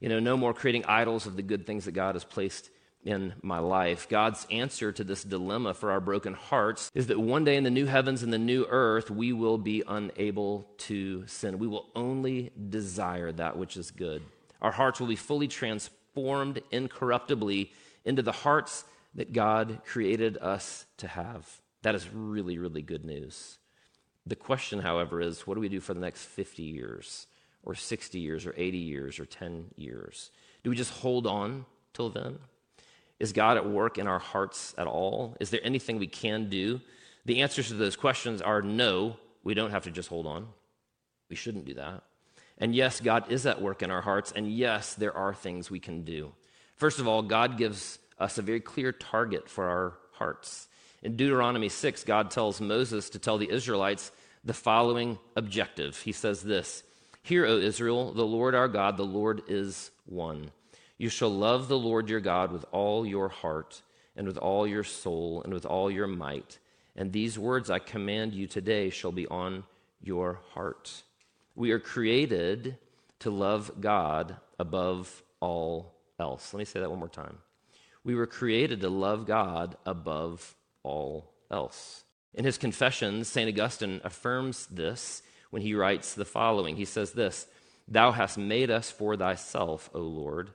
You 0.01 0.09
know, 0.09 0.19
no 0.19 0.37
more 0.37 0.53
creating 0.53 0.85
idols 0.87 1.27
of 1.27 1.37
the 1.37 1.43
good 1.43 1.67
things 1.67 1.85
that 1.85 1.93
God 1.93 2.15
has 2.17 2.25
placed 2.25 2.71
in 3.05 3.35
my 3.41 3.61
life. 3.61 4.09
God's 4.09 4.47
answer 4.51 4.91
to 4.91 5.05
this 5.05 5.23
dilemma 5.23 5.73
for 5.73 5.93
our 5.93 6.01
broken 6.01 6.35
hearts 6.35 6.91
is 6.93 7.07
that 7.07 7.21
one 7.21 7.45
day 7.45 7.57
in 7.57 7.63
the 7.63 7.71
new 7.71 7.87
heavens 7.87 8.25
and 8.25 8.33
the 8.33 8.39
new 8.39 8.67
earth, 8.69 9.11
we 9.11 9.33
will 9.33 9.59
be 9.59 9.85
unable 9.87 10.67
to 10.79 11.25
sin. 11.29 11.59
We 11.59 11.69
will 11.69 11.87
only 11.95 12.51
desire 12.69 13.31
that 13.33 13.57
which 13.57 13.77
is 13.77 13.93
good. 13.93 14.23
Our 14.61 14.73
hearts 14.73 14.99
will 14.99 15.07
be 15.07 15.17
fully 15.17 15.47
transformed 15.47 15.96
incorruptibly 16.71 17.73
into 18.05 18.23
the 18.23 18.33
hearts 18.33 18.85
that 19.15 19.33
God 19.33 19.81
created 19.85 20.39
us 20.39 20.87
to 20.99 21.09
have. 21.09 21.61
That 21.83 21.95
is 21.95 22.09
really, 22.13 22.59
really 22.59 22.83
good 22.83 23.05
news. 23.05 23.59
The 24.27 24.37
question, 24.37 24.81
however, 24.81 25.21
is 25.21 25.47
what 25.47 25.55
do 25.55 25.61
we 25.61 25.69
do 25.69 25.81
for 25.81 25.95
the 25.95 26.01
next 26.01 26.25
50 26.25 26.63
years, 26.63 27.27
or 27.63 27.75
60 27.75 28.19
years, 28.19 28.47
or 28.47 28.55
80 28.57 28.79
years, 28.79 29.21
or 29.21 29.25
10 29.25 29.67
years? 29.77 30.31
Do 30.65 30.71
we 30.71 30.77
just 30.77 30.93
hold 30.93 31.27
on 31.27 31.65
till 31.95 32.11
then? 32.11 32.39
Is 33.19 33.33
God 33.33 33.57
at 33.57 33.69
work 33.69 33.99
in 33.99 34.07
our 34.07 34.19
hearts 34.19 34.75
at 34.77 34.87
all? 34.87 35.37
Is 35.41 35.51
there 35.51 35.61
anything 35.63 35.99
we 35.99 36.07
can 36.07 36.49
do? 36.49 36.81
The 37.25 37.41
answers 37.43 37.69
to 37.69 37.75
those 37.75 37.97
questions 37.97 38.43
are 38.43 38.63
no, 38.63 39.17
we 39.43 39.55
don't 39.55 39.71
have 39.71 39.85
to 39.85 39.91
just 39.91 40.09
hold 40.09 40.27
on. 40.27 40.49
We 41.31 41.37
shouldn't 41.37 41.65
do 41.65 41.75
that. 41.75 42.03
And 42.59 42.75
yes, 42.75 43.01
God 43.01 43.31
is 43.31 43.47
at 43.47 43.61
work 43.61 43.83
in 43.83 43.91
our 43.91 44.01
hearts, 44.01 44.33
and 44.35 44.51
yes, 44.51 44.95
there 44.95 45.17
are 45.17 45.35
things 45.35 45.71
we 45.71 45.81
can 45.81 46.03
do. 46.03 46.33
First 46.77 46.99
of 46.99 47.07
all, 47.07 47.23
God 47.23 47.59
gives 47.59 47.99
us 48.19 48.39
a 48.39 48.43
very 48.43 48.61
clear 48.61 48.93
target 48.93 49.49
for 49.49 49.69
our 49.69 49.95
hearts. 50.13 50.69
In 51.03 51.17
Deuteronomy 51.17 51.69
6, 51.69 52.05
God 52.05 52.31
tells 52.31 52.61
Moses 52.61 53.11
to 53.11 53.19
tell 53.19 53.39
the 53.39 53.51
Israelites 53.51 54.11
the 54.45 54.55
following 54.55 55.19
objective. 55.37 55.99
He 56.01 56.13
says 56.13 56.43
this 56.43 56.83
Hear, 57.23 57.45
O 57.45 57.59
Israel, 57.59 58.13
the 58.13 58.27
Lord 58.27 58.55
our 58.55 58.69
God, 58.69 58.97
the 58.97 59.05
Lord 59.05 59.43
is 59.49 59.91
one. 60.07 60.51
You 60.99 61.11
shall 61.11 61.31
love 61.31 61.69
the 61.69 61.79
Lord 61.79 62.09
your 62.09 62.21
God 62.21 62.53
with 62.53 62.65
all 62.73 63.05
your 63.05 63.29
heart, 63.29 63.83
and 64.17 64.27
with 64.27 64.39
all 64.39 64.67
your 64.67 64.85
soul, 64.85 65.43
and 65.43 65.53
with 65.53 65.67
all 65.67 65.91
your 65.91 66.07
might. 66.07 66.59
And 66.95 67.13
these 67.13 67.39
words 67.39 67.69
I 67.69 67.81
command 67.81 68.33
you 68.33 68.47
today 68.47 68.89
shall 68.89 69.13
be 69.13 69.27
on 69.27 69.65
your 70.01 70.41
heart. 70.55 71.03
We 71.57 71.73
are 71.73 71.81
created 71.81 72.79
to 73.21 73.31
love 73.31 73.81
God 73.81 74.37
above 74.59 75.25
all 75.41 75.95
else. 76.21 76.55
Let 76.55 76.59
me 76.59 76.65
say 76.65 76.79
that 76.79 76.91
one 76.91 77.01
more 77.01 77.09
time. 77.09 77.39
We 78.05 78.15
were 78.15 78.27
created 78.27 78.81
to 78.83 78.89
love 78.89 79.27
God 79.27 79.77
above 79.85 80.55
all 80.85 81.33
else. 81.51 82.05
In 82.35 82.45
his 82.45 82.59
Confessions, 82.59 83.27
St. 83.27 83.49
Augustine 83.49 84.01
affirms 84.05 84.67
this 84.67 85.23
when 85.51 85.63
he 85.63 85.75
writes 85.75 86.15
the 86.15 86.25
following 86.25 86.77
He 86.77 86.85
says 86.85 87.13
this 87.13 87.49
Thou 87.89 88.13
hast 88.13 88.39
made 88.39 88.71
us 88.71 88.93
for 88.93 89.17
thyself, 89.17 89.91
O 89.93 90.01
Lord 90.01 90.51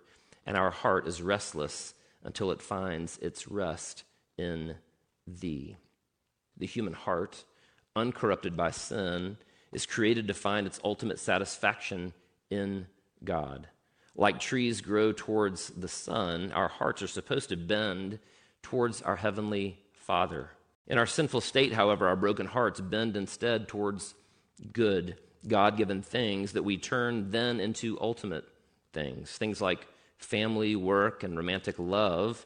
and 0.45 0.57
our 0.57 0.71
heart 0.71 1.07
is 1.07 1.21
restless 1.21 1.93
until 2.23 2.51
it 2.51 2.61
finds 2.61 3.17
its 3.19 3.47
rest 3.47 4.03
in 4.37 4.75
thee. 5.27 5.77
The 6.57 6.65
human 6.65 6.93
heart, 6.93 7.43
uncorrupted 7.95 8.55
by 8.57 8.71
sin, 8.71 9.37
is 9.71 9.86
created 9.86 10.27
to 10.27 10.34
find 10.34 10.67
its 10.67 10.79
ultimate 10.84 11.19
satisfaction 11.19 12.13
in 12.49 12.88
God. 13.23 13.67
Like 14.15 14.39
trees 14.39 14.81
grow 14.81 15.13
towards 15.13 15.69
the 15.69 15.88
sun, 15.88 16.51
our 16.51 16.67
hearts 16.67 17.01
are 17.01 17.07
supposed 17.07 17.49
to 17.49 17.57
bend 17.57 18.19
towards 18.62 19.01
our 19.01 19.15
heavenly 19.15 19.79
Father. 19.93 20.49
In 20.88 20.97
our 20.97 21.05
sinful 21.05 21.41
state, 21.41 21.73
however, 21.73 22.07
our 22.07 22.15
broken 22.15 22.47
hearts 22.47 22.81
bend 22.81 23.15
instead 23.15 23.67
towards 23.67 24.13
good, 24.73 25.17
God 25.47 25.77
given 25.77 26.01
things 26.01 26.51
that 26.53 26.63
we 26.63 26.77
turn 26.77 27.31
then 27.31 27.60
into 27.60 27.97
ultimate 28.01 28.45
things. 28.91 29.31
Things 29.31 29.62
like 29.62 29.88
family, 30.17 30.75
work, 30.75 31.23
and 31.23 31.38
romantic 31.38 31.75
love. 31.79 32.45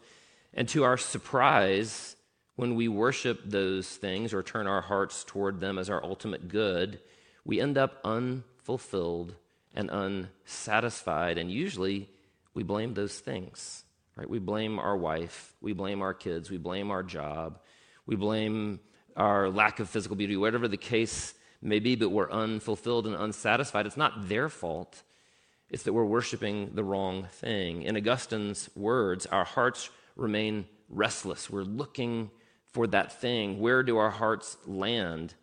And 0.53 0.69
to 0.69 0.83
our 0.83 0.97
surprise, 0.97 2.15
when 2.55 2.75
we 2.75 2.87
worship 2.87 3.41
those 3.43 3.87
things 3.89 4.33
or 4.33 4.43
turn 4.43 4.67
our 4.67 4.81
hearts 4.81 5.23
toward 5.25 5.59
them 5.59 5.77
as 5.77 5.89
our 5.89 6.03
ultimate 6.03 6.47
good, 6.47 6.99
we 7.45 7.61
end 7.61 7.77
up 7.77 7.99
unfulfilled 8.03 9.35
and 9.73 9.89
unsatisfied. 9.91 11.37
And 11.37 11.51
usually 11.51 12.09
we 12.53 12.63
blame 12.63 12.93
those 12.93 13.19
things, 13.19 13.83
right? 14.17 14.29
We 14.29 14.39
blame 14.39 14.79
our 14.79 14.97
wife, 14.97 15.53
we 15.61 15.73
blame 15.73 16.01
our 16.01 16.13
kids, 16.13 16.49
we 16.49 16.57
blame 16.57 16.91
our 16.91 17.03
job, 17.03 17.59
we 18.05 18.15
blame 18.15 18.79
our 19.15 19.49
lack 19.49 19.79
of 19.79 19.89
physical 19.89 20.17
beauty, 20.17 20.35
whatever 20.35 20.67
the 20.67 20.77
case 20.77 21.33
may 21.61 21.79
be, 21.79 21.95
but 21.95 22.09
we're 22.09 22.31
unfulfilled 22.31 23.07
and 23.07 23.15
unsatisfied. 23.15 23.85
It's 23.85 23.97
not 23.97 24.27
their 24.27 24.49
fault. 24.49 25.03
It's 25.69 25.83
that 25.83 25.93
we're 25.93 26.05
worshiping 26.05 26.71
the 26.75 26.83
wrong 26.83 27.27
thing. 27.31 27.83
In 27.83 27.97
Augustine's 27.97 28.69
words, 28.75 29.25
our 29.25 29.45
hearts 29.45 29.89
remain 30.15 30.65
restless. 30.89 31.49
We're 31.49 31.63
looking 31.63 32.29
for 32.67 32.87
that 32.87 33.19
thing. 33.19 33.59
Where 33.59 33.83
do 33.83 33.97
our 33.97 34.11
hearts 34.11 34.57
land 34.65 35.33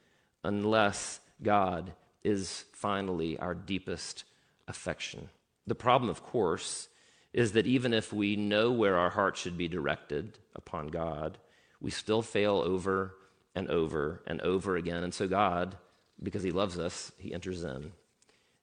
unless 0.44 1.20
God 1.42 1.92
is 2.22 2.64
finally 2.72 3.38
our 3.38 3.54
deepest 3.54 4.24
affection? 4.68 5.28
The 5.66 5.74
problem, 5.74 6.10
of 6.10 6.22
course, 6.22 6.88
is 7.32 7.52
that 7.52 7.66
even 7.66 7.94
if 7.94 8.12
we 8.12 8.36
know 8.36 8.70
where 8.70 8.96
our 8.96 9.10
heart 9.10 9.36
should 9.36 9.56
be 9.56 9.68
directed 9.68 10.38
upon 10.54 10.88
God, 10.88 11.38
we 11.80 11.90
still 11.90 12.22
fail 12.22 12.56
over 12.56 13.14
and 13.54 13.68
over 13.70 14.22
and 14.26 14.40
over 14.42 14.76
again. 14.76 15.02
And 15.02 15.14
so, 15.14 15.26
God, 15.26 15.76
because 16.22 16.42
He 16.42 16.50
loves 16.50 16.78
us, 16.78 17.12
He 17.18 17.32
enters 17.32 17.64
in 17.64 17.92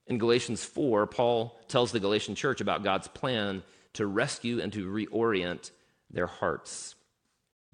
in 0.09 0.17
Galatians 0.17 0.63
4, 0.65 1.05
Paul 1.05 1.57
tells 1.67 1.91
the 1.91 1.99
Galatian 1.99 2.33
church 2.33 2.59
about 2.59 2.83
God's 2.83 3.07
plan 3.07 3.63
to 3.93 4.07
rescue 4.07 4.59
and 4.59 4.73
to 4.73 4.91
reorient 4.91 5.69
their 6.09 6.27
hearts. 6.27 6.95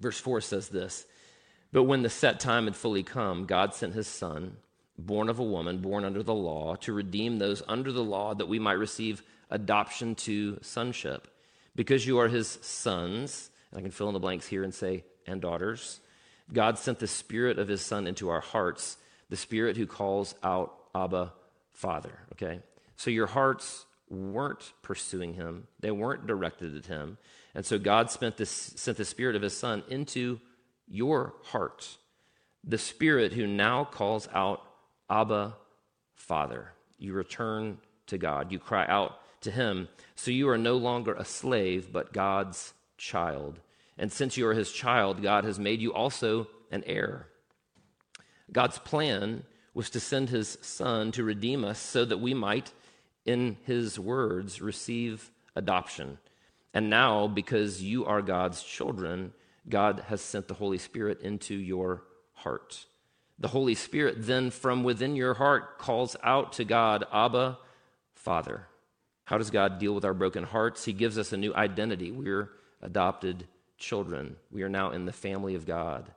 Verse 0.00 0.20
4 0.20 0.42
says 0.42 0.68
this 0.68 1.06
But 1.72 1.84
when 1.84 2.02
the 2.02 2.10
set 2.10 2.38
time 2.38 2.66
had 2.66 2.76
fully 2.76 3.02
come, 3.02 3.46
God 3.46 3.74
sent 3.74 3.94
his 3.94 4.06
Son, 4.06 4.58
born 4.98 5.28
of 5.28 5.38
a 5.38 5.44
woman, 5.44 5.78
born 5.78 6.04
under 6.04 6.22
the 6.22 6.34
law, 6.34 6.76
to 6.76 6.92
redeem 6.92 7.38
those 7.38 7.62
under 7.68 7.92
the 7.92 8.04
law 8.04 8.34
that 8.34 8.48
we 8.48 8.58
might 8.58 8.72
receive 8.72 9.22
adoption 9.50 10.14
to 10.14 10.58
sonship. 10.62 11.28
Because 11.74 12.06
you 12.06 12.18
are 12.18 12.28
his 12.28 12.58
sons, 12.62 13.50
and 13.70 13.78
I 13.78 13.82
can 13.82 13.90
fill 13.90 14.08
in 14.08 14.14
the 14.14 14.20
blanks 14.20 14.46
here 14.46 14.64
and 14.64 14.74
say, 14.74 15.04
and 15.26 15.40
daughters, 15.40 16.00
God 16.52 16.78
sent 16.78 16.98
the 16.98 17.06
Spirit 17.06 17.58
of 17.58 17.68
his 17.68 17.80
Son 17.80 18.06
into 18.06 18.28
our 18.28 18.40
hearts, 18.40 18.96
the 19.28 19.36
Spirit 19.36 19.76
who 19.76 19.86
calls 19.86 20.34
out, 20.42 20.74
Abba, 20.94 21.32
Father. 21.72 22.20
Okay? 22.32 22.60
So 22.96 23.10
your 23.10 23.26
hearts 23.26 23.84
weren't 24.08 24.72
pursuing 24.82 25.34
him, 25.34 25.66
they 25.80 25.90
weren't 25.90 26.26
directed 26.26 26.76
at 26.76 26.86
him. 26.86 27.18
And 27.56 27.64
so 27.64 27.78
God 27.78 28.10
this, 28.36 28.50
sent 28.76 28.98
the 28.98 29.04
Spirit 29.04 29.34
of 29.34 29.40
His 29.40 29.56
Son 29.56 29.82
into 29.88 30.40
your 30.86 31.32
heart, 31.44 31.96
the 32.62 32.76
Spirit 32.76 33.32
who 33.32 33.46
now 33.46 33.84
calls 33.84 34.28
out, 34.34 34.62
Abba, 35.08 35.56
Father. 36.14 36.72
You 36.98 37.12
return 37.12 37.78
to 38.06 38.18
God, 38.18 38.52
you 38.52 38.58
cry 38.58 38.86
out 38.86 39.18
to 39.42 39.50
Him. 39.50 39.88
So 40.14 40.30
you 40.30 40.48
are 40.48 40.58
no 40.58 40.76
longer 40.76 41.14
a 41.14 41.24
slave, 41.24 41.92
but 41.92 42.12
God's 42.12 42.72
child. 42.96 43.60
And 43.98 44.12
since 44.12 44.36
you 44.36 44.46
are 44.46 44.54
His 44.54 44.72
child, 44.72 45.22
God 45.22 45.44
has 45.44 45.58
made 45.58 45.80
you 45.80 45.92
also 45.92 46.48
an 46.70 46.84
heir. 46.86 47.26
God's 48.50 48.78
plan 48.78 49.44
was 49.74 49.90
to 49.90 50.00
send 50.00 50.30
His 50.30 50.56
Son 50.62 51.12
to 51.12 51.24
redeem 51.24 51.64
us 51.64 51.78
so 51.78 52.04
that 52.04 52.18
we 52.18 52.34
might, 52.34 52.72
in 53.24 53.56
His 53.64 53.98
words, 53.98 54.60
receive 54.60 55.30
adoption 55.54 56.18
and 56.76 56.90
now, 56.90 57.26
because 57.26 57.82
you 57.82 58.04
are 58.04 58.20
God's 58.20 58.62
children, 58.62 59.32
God 59.66 60.04
has 60.08 60.20
sent 60.20 60.46
the 60.46 60.52
Holy 60.52 60.76
Spirit 60.76 61.22
into 61.22 61.54
your 61.54 62.02
heart. 62.34 62.84
The 63.38 63.48
Holy 63.48 63.74
Spirit 63.74 64.26
then, 64.26 64.50
from 64.50 64.82
within 64.82 65.14
your 65.14 65.34
heart, 65.34 65.78
calls 65.78 66.16
out 66.22 66.54
to 66.54 66.64
God, 66.64 67.04
Abba, 67.12 67.58
Father. 68.14 68.66
How 69.24 69.38
does 69.38 69.50
God 69.50 69.78
deal 69.78 69.94
with 69.94 70.04
our 70.04 70.14
broken 70.14 70.44
hearts? 70.44 70.84
He 70.84 70.92
gives 70.92 71.18
us 71.18 71.32
a 71.32 71.36
new 71.36 71.54
identity. 71.54 72.10
We're 72.10 72.50
adopted 72.80 73.46
children. 73.76 74.36
We 74.50 74.62
are 74.62 74.68
now 74.68 74.90
in 74.90 75.04
the 75.04 75.12
family 75.12 75.54
of 75.54 75.66
God. 75.66 76.10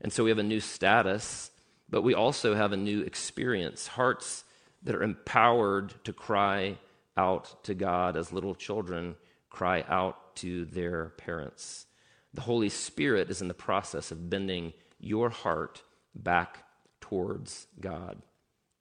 And 0.00 0.12
so 0.12 0.24
we 0.24 0.30
have 0.30 0.38
a 0.38 0.44
new 0.44 0.60
status, 0.60 1.50
but 1.88 2.02
we 2.02 2.14
also 2.14 2.54
have 2.54 2.72
a 2.72 2.76
new 2.76 3.00
experience 3.00 3.86
hearts 3.86 4.44
that 4.82 4.94
are 4.94 5.02
empowered 5.02 5.94
to 6.04 6.12
cry 6.12 6.78
out 7.16 7.64
to 7.64 7.74
God 7.74 8.16
as 8.16 8.32
little 8.32 8.54
children 8.54 9.16
cry 9.50 9.84
out 9.88 10.34
to 10.36 10.64
their 10.66 11.10
parents. 11.18 11.86
The 12.34 12.40
Holy 12.40 12.70
Spirit 12.70 13.30
is 13.30 13.42
in 13.42 13.48
the 13.48 13.54
process 13.54 14.10
of 14.10 14.30
bending 14.30 14.72
your 14.98 15.28
heart 15.28 15.82
back 16.14 16.64
towards 17.00 17.66
God, 17.80 18.22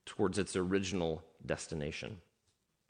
towards 0.06 0.38
its 0.38 0.56
original 0.56 1.24
destination. 1.46 2.18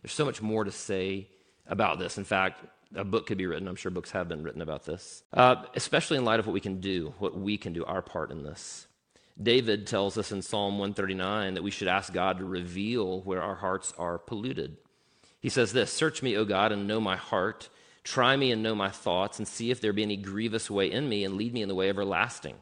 There's 0.02 0.14
so 0.14 0.26
much 0.26 0.42
more 0.42 0.64
to 0.64 0.72
say 0.72 1.28
about 1.68 2.00
this. 2.00 2.18
In 2.18 2.24
fact, 2.24 2.66
a 2.96 3.04
book 3.04 3.28
could 3.28 3.38
be 3.38 3.46
written. 3.46 3.68
I'm 3.68 3.76
sure 3.76 3.92
books 3.92 4.12
have 4.12 4.28
been 4.28 4.44
written 4.44 4.62
about 4.62 4.86
this, 4.86 5.24
uh, 5.34 5.64
especially 5.76 6.18
in 6.18 6.26
light 6.26 6.40
of 6.40 6.48
what 6.48 6.54
we 6.54 6.60
can 6.60 6.80
do, 6.80 7.14
what 7.20 7.38
we 7.38 7.58
can 7.58 7.74
do, 7.74 7.86
our 7.86 8.02
part 8.02 8.32
in 8.32 8.44
this. 8.44 8.88
David 9.42 9.88
tells 9.88 10.18
us 10.18 10.32
in 10.32 10.42
Psalm 10.42 10.78
139 10.78 11.54
that 11.54 11.64
we 11.64 11.72
should 11.72 11.88
ask 11.88 12.12
God 12.12 12.38
to 12.40 12.46
reveal 12.46 13.22
where 13.22 13.42
our 13.42 13.56
hearts 13.56 13.94
are 13.98 14.18
polluted. 14.18 14.78
He 15.40 15.50
says 15.50 15.74
this 15.74 15.92
Search 15.92 16.22
me, 16.22 16.36
O 16.36 16.46
God, 16.46 16.72
and 16.72 16.88
know 16.88 17.00
my 17.00 17.16
heart. 17.16 17.70
Try 18.04 18.36
me 18.36 18.52
and 18.52 18.64
know 18.64 18.76
my 18.76 18.90
thoughts, 18.90 19.38
and 19.38 19.48
see 19.48 19.72
if 19.72 19.80
there 19.80 19.94
be 19.94 20.04
any 20.04 20.18
grievous 20.18 20.70
way 20.70 20.92
in 20.92 21.08
me, 21.08 21.24
and 21.24 21.36
lead 21.36 21.54
me 21.54 21.62
in 21.62 21.70
the 21.70 21.76
way 21.76 21.90
everlasting. 21.90 22.56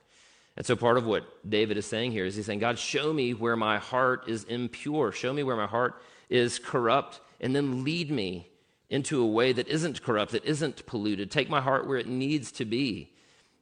And 0.60 0.67
so, 0.67 0.76
part 0.76 0.98
of 0.98 1.06
what 1.06 1.24
David 1.50 1.78
is 1.78 1.86
saying 1.86 2.12
here 2.12 2.26
is 2.26 2.36
he's 2.36 2.45
saying, 2.45 2.60
God, 2.60 2.78
show 2.78 3.13
me 3.13 3.34
where 3.34 3.56
my 3.56 3.80
heart 3.80 4.26
is 4.28 4.43
impure. 4.43 5.13
Show 5.13 5.32
me 5.32 5.41
where 5.41 5.56
my 5.56 5.65
heart 5.65 6.02
is 6.30 6.60
corrupt, 6.60 7.22
and 7.39 7.56
then 7.56 7.86
lead 7.86 8.12
me 8.12 8.50
into 8.89 9.24
a 9.24 9.26
way 9.26 9.54
that 9.54 9.69
isn't 9.69 10.04
corrupt, 10.04 10.34
that 10.34 10.43
isn't 10.43 10.86
polluted. 10.86 11.32
Take 11.32 11.50
my 11.50 11.62
heart 11.62 11.88
where 11.88 11.98
it 11.98 12.08
needs 12.08 12.52
to 12.54 12.65
be. 12.65 13.13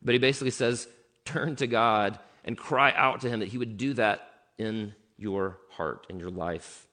But 0.02 0.14
he 0.14 0.20
basically 0.20 0.52
says, 0.52 0.88
turn 1.24 1.56
to 1.58 1.68
God 1.68 2.18
and 2.44 2.58
cry 2.58 2.92
out 2.96 3.22
to 3.22 3.30
him 3.30 3.42
that 3.42 3.50
he 3.50 3.60
would 3.60 3.78
do 3.78 3.94
that 3.94 4.32
in 4.58 4.96
your 5.18 5.60
heart, 5.70 6.08
in 6.10 6.20
your 6.20 6.32
life. 6.32 6.88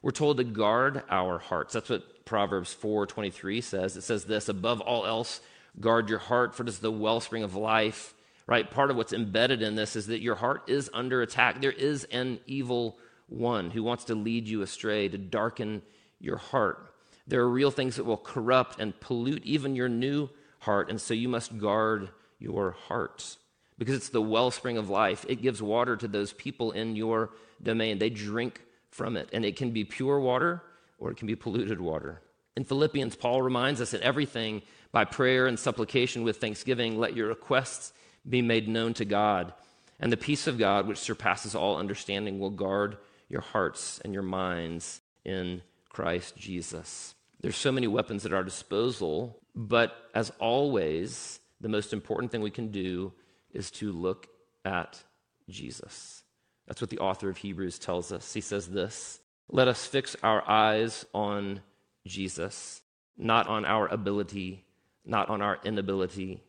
We're 0.00 0.12
told 0.12 0.38
to 0.38 0.44
guard 0.44 1.02
our 1.10 1.38
hearts. 1.38 1.74
That's 1.74 1.90
what 1.90 2.24
Proverbs 2.24 2.74
4:23 2.74 3.62
says. 3.62 3.96
It 3.96 4.02
says 4.02 4.24
this, 4.24 4.48
above 4.48 4.80
all 4.80 5.04
else, 5.04 5.40
guard 5.78 6.08
your 6.08 6.18
heart 6.18 6.54
for 6.54 6.62
it 6.62 6.68
is 6.70 6.78
the 6.78 6.90
wellspring 6.90 7.42
of 7.42 7.54
life. 7.54 8.14
Right? 8.46 8.68
Part 8.68 8.90
of 8.90 8.96
what's 8.96 9.12
embedded 9.12 9.62
in 9.62 9.76
this 9.76 9.96
is 9.96 10.08
that 10.08 10.20
your 10.20 10.34
heart 10.34 10.64
is 10.68 10.90
under 10.92 11.22
attack. 11.22 11.60
There 11.60 11.70
is 11.70 12.04
an 12.04 12.40
evil 12.46 12.98
one 13.28 13.70
who 13.70 13.82
wants 13.82 14.04
to 14.04 14.14
lead 14.14 14.48
you 14.48 14.62
astray, 14.62 15.08
to 15.08 15.18
darken 15.18 15.82
your 16.20 16.36
heart. 16.36 16.94
There 17.26 17.40
are 17.40 17.48
real 17.48 17.70
things 17.70 17.96
that 17.96 18.04
will 18.04 18.16
corrupt 18.16 18.80
and 18.80 18.98
pollute 18.98 19.44
even 19.44 19.76
your 19.76 19.88
new 19.88 20.28
heart, 20.58 20.90
and 20.90 21.00
so 21.00 21.14
you 21.14 21.28
must 21.28 21.56
guard 21.56 22.10
your 22.38 22.72
heart 22.72 23.36
because 23.78 23.96
it's 23.96 24.10
the 24.10 24.22
wellspring 24.22 24.76
of 24.76 24.90
life. 24.90 25.24
It 25.28 25.42
gives 25.42 25.62
water 25.62 25.96
to 25.96 26.08
those 26.08 26.32
people 26.32 26.72
in 26.72 26.94
your 26.94 27.30
domain. 27.62 27.98
They 27.98 28.10
drink 28.10 28.60
from 28.90 29.16
it. 29.16 29.28
And 29.32 29.44
it 29.44 29.56
can 29.56 29.70
be 29.72 29.84
pure 29.84 30.20
water 30.20 30.62
or 30.98 31.10
it 31.10 31.16
can 31.16 31.26
be 31.26 31.34
polluted 31.34 31.80
water. 31.80 32.22
In 32.56 32.64
Philippians, 32.64 33.16
Paul 33.16 33.42
reminds 33.42 33.80
us 33.80 33.90
that 33.92 34.02
everything 34.02 34.62
by 34.92 35.04
prayer 35.04 35.46
and 35.46 35.58
supplication 35.58 36.22
with 36.22 36.36
thanksgiving, 36.36 36.98
let 36.98 37.16
your 37.16 37.28
requests 37.28 37.92
be 38.28 38.42
made 38.42 38.68
known 38.68 38.94
to 38.94 39.04
God. 39.04 39.52
And 40.00 40.12
the 40.12 40.16
peace 40.16 40.46
of 40.46 40.58
God, 40.58 40.86
which 40.86 40.98
surpasses 40.98 41.54
all 41.54 41.76
understanding, 41.76 42.38
will 42.38 42.50
guard 42.50 42.96
your 43.28 43.40
hearts 43.40 44.00
and 44.04 44.12
your 44.12 44.22
minds 44.22 45.00
in 45.24 45.62
Christ 45.88 46.36
Jesus. 46.36 47.14
There's 47.40 47.56
so 47.56 47.72
many 47.72 47.86
weapons 47.86 48.24
at 48.24 48.32
our 48.32 48.44
disposal, 48.44 49.38
but 49.54 49.94
as 50.14 50.30
always, 50.38 51.40
the 51.60 51.68
most 51.68 51.92
important 51.92 52.32
thing 52.32 52.40
we 52.40 52.50
can 52.50 52.70
do 52.70 53.12
is 53.52 53.70
to 53.72 53.92
look 53.92 54.28
at 54.64 55.02
Jesus. 55.48 56.22
That's 56.66 56.80
what 56.80 56.90
the 56.90 56.98
author 56.98 57.28
of 57.28 57.38
Hebrews 57.38 57.78
tells 57.78 58.12
us. 58.12 58.32
He 58.32 58.40
says 58.40 58.68
this 58.68 59.20
Let 59.48 59.68
us 59.68 59.86
fix 59.86 60.16
our 60.22 60.48
eyes 60.48 61.04
on 61.12 61.60
Jesus, 62.06 62.80
not 63.16 63.48
on 63.48 63.64
our 63.64 63.86
ability, 63.88 64.64
not 65.04 65.28
on 65.28 65.42
our 65.42 65.58
inability, 65.64 66.42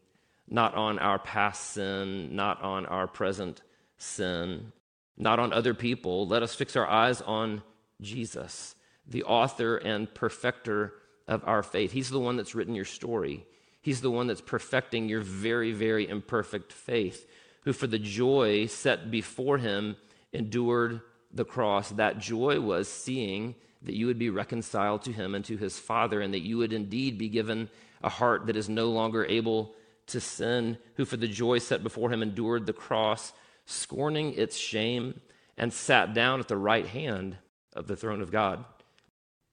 not 0.50 0.76
on 0.76 1.00
our 1.00 1.20
past 1.20 1.72
sin, 1.72 2.36
not 2.36 2.62
on 2.62 2.86
our 2.86 3.08
present 3.08 3.62
sin, 3.98 4.72
not 5.18 5.40
on 5.40 5.54
other 5.54 5.74
people. 5.74 6.28
Let 6.28 6.44
us 6.44 6.56
fix 6.56 6.76
our 6.76 6.88
eyes 6.88 7.22
on 7.22 7.64
Jesus, 8.02 8.76
the 9.08 9.24
author 9.24 9.78
and 9.78 10.14
perfecter 10.14 10.94
of 11.28 11.44
our 11.46 11.64
faith. 11.64 11.92
He's 11.92 12.10
the 12.10 12.20
one 12.20 12.36
that's 12.36 12.56
written 12.56 12.76
your 12.76 12.86
story. 12.86 13.46
He's 13.82 14.02
the 14.02 14.12
one 14.12 14.28
that's 14.28 14.42
perfecting 14.42 15.10
your 15.10 15.22
very, 15.22 15.72
very 15.72 16.08
imperfect 16.08 16.72
faith 16.72 17.28
who 17.64 17.74
for 17.74 17.88
the 17.88 18.00
joy 18.00 18.66
set 18.66 19.10
before 19.10 19.58
him 19.58 19.96
endured 20.32 21.02
the 21.34 21.46
cross. 21.46 21.90
That 21.90 22.20
joy 22.20 22.60
was 22.60 22.88
seeing 22.88 23.56
that 23.82 23.96
you 23.96 24.08
would 24.08 24.20
be 24.20 24.30
reconciled 24.30 25.02
to 25.04 25.12
him 25.12 25.36
and 25.36 25.44
to 25.46 25.58
his 25.58 25.78
Father, 25.78 26.22
and 26.22 26.34
that 26.34 26.42
you 26.42 26.58
would 26.58 26.74
indeed 26.74 27.18
be 27.18 27.30
given 27.30 27.70
a 28.02 28.10
heart 28.10 28.48
that 28.48 28.56
is 28.56 28.70
no 28.70 28.90
longer 28.90 29.26
able 29.26 29.74
to 30.08 30.20
sin, 30.20 30.78
who 30.96 31.06
for 31.06 31.18
the 31.18 31.28
joy 31.28 31.60
set 31.60 31.84
before 31.84 32.12
him 32.12 32.22
endured 32.22 32.66
the 32.66 32.74
cross, 32.74 33.34
scorning 33.66 34.34
its 34.34 34.58
shame, 34.58 35.22
and 35.58 35.72
sat 35.72 36.14
down 36.14 36.40
at 36.40 36.48
the 36.48 36.58
right 36.58 36.88
hand 36.88 37.38
of 37.76 37.88
the 37.88 37.96
throne 37.96 38.22
of 38.22 38.32
God. 38.32 38.66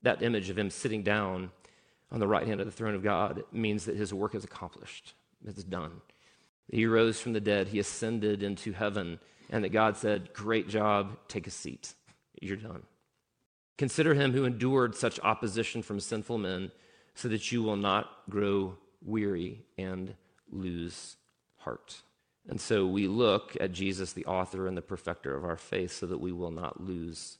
That 0.03 0.23
image 0.23 0.51
of 0.51 0.59
him 0.59 0.71
sitting 0.71 1.03
down 1.03 1.51
on 2.11 2.21
the 2.21 2.29
right 2.29 2.47
hand 2.47 2.61
of 2.61 2.67
the 2.67 2.73
throne 2.73 2.95
of 2.95 3.03
God 3.03 3.45
means 3.53 3.85
that 3.85 3.97
his 3.97 4.13
work 4.13 4.35
is 4.35 4.45
accomplished, 4.45 5.15
it's 5.47 5.63
done. 5.63 6.01
He 6.71 6.87
rose 6.87 7.21
from 7.21 7.33
the 7.33 7.41
dead, 7.41 7.69
he 7.69 7.79
ascended 7.79 8.43
into 8.43 8.73
heaven, 8.73 9.19
and 9.51 9.65
that 9.65 9.71
God 9.71 9.97
said, 9.97 10.33
Great 10.33 10.69
job, 10.69 11.17
take 11.29 11.47
a 11.47 11.51
seat. 11.51 11.95
You're 12.41 12.57
done. 12.57 12.83
Consider 13.77 14.15
him 14.15 14.33
who 14.33 14.45
endured 14.45 14.95
such 14.95 15.19
opposition 15.21 15.83
from 15.83 16.01
sinful 16.01 16.39
men, 16.39 16.71
so 17.15 17.29
that 17.29 17.51
you 17.51 17.63
will 17.63 17.77
not 17.77 18.09
grow 18.29 18.77
weary 19.03 19.65
and 19.79 20.15
lose 20.53 21.17
heart. 21.59 22.03
And 22.49 22.61
so 22.61 22.87
we 22.87 23.07
look 23.07 23.57
at 23.61 23.73
Jesus, 23.73 24.13
the 24.13 24.27
author 24.27 24.67
and 24.67 24.77
the 24.77 24.83
perfecter 24.83 25.37
of 25.37 25.45
our 25.45 25.57
faith, 25.57 25.93
so 25.93 26.07
that 26.07 26.21
we 26.21 26.33
will 26.33 26.51
not 26.51 26.83
lose 26.83 27.39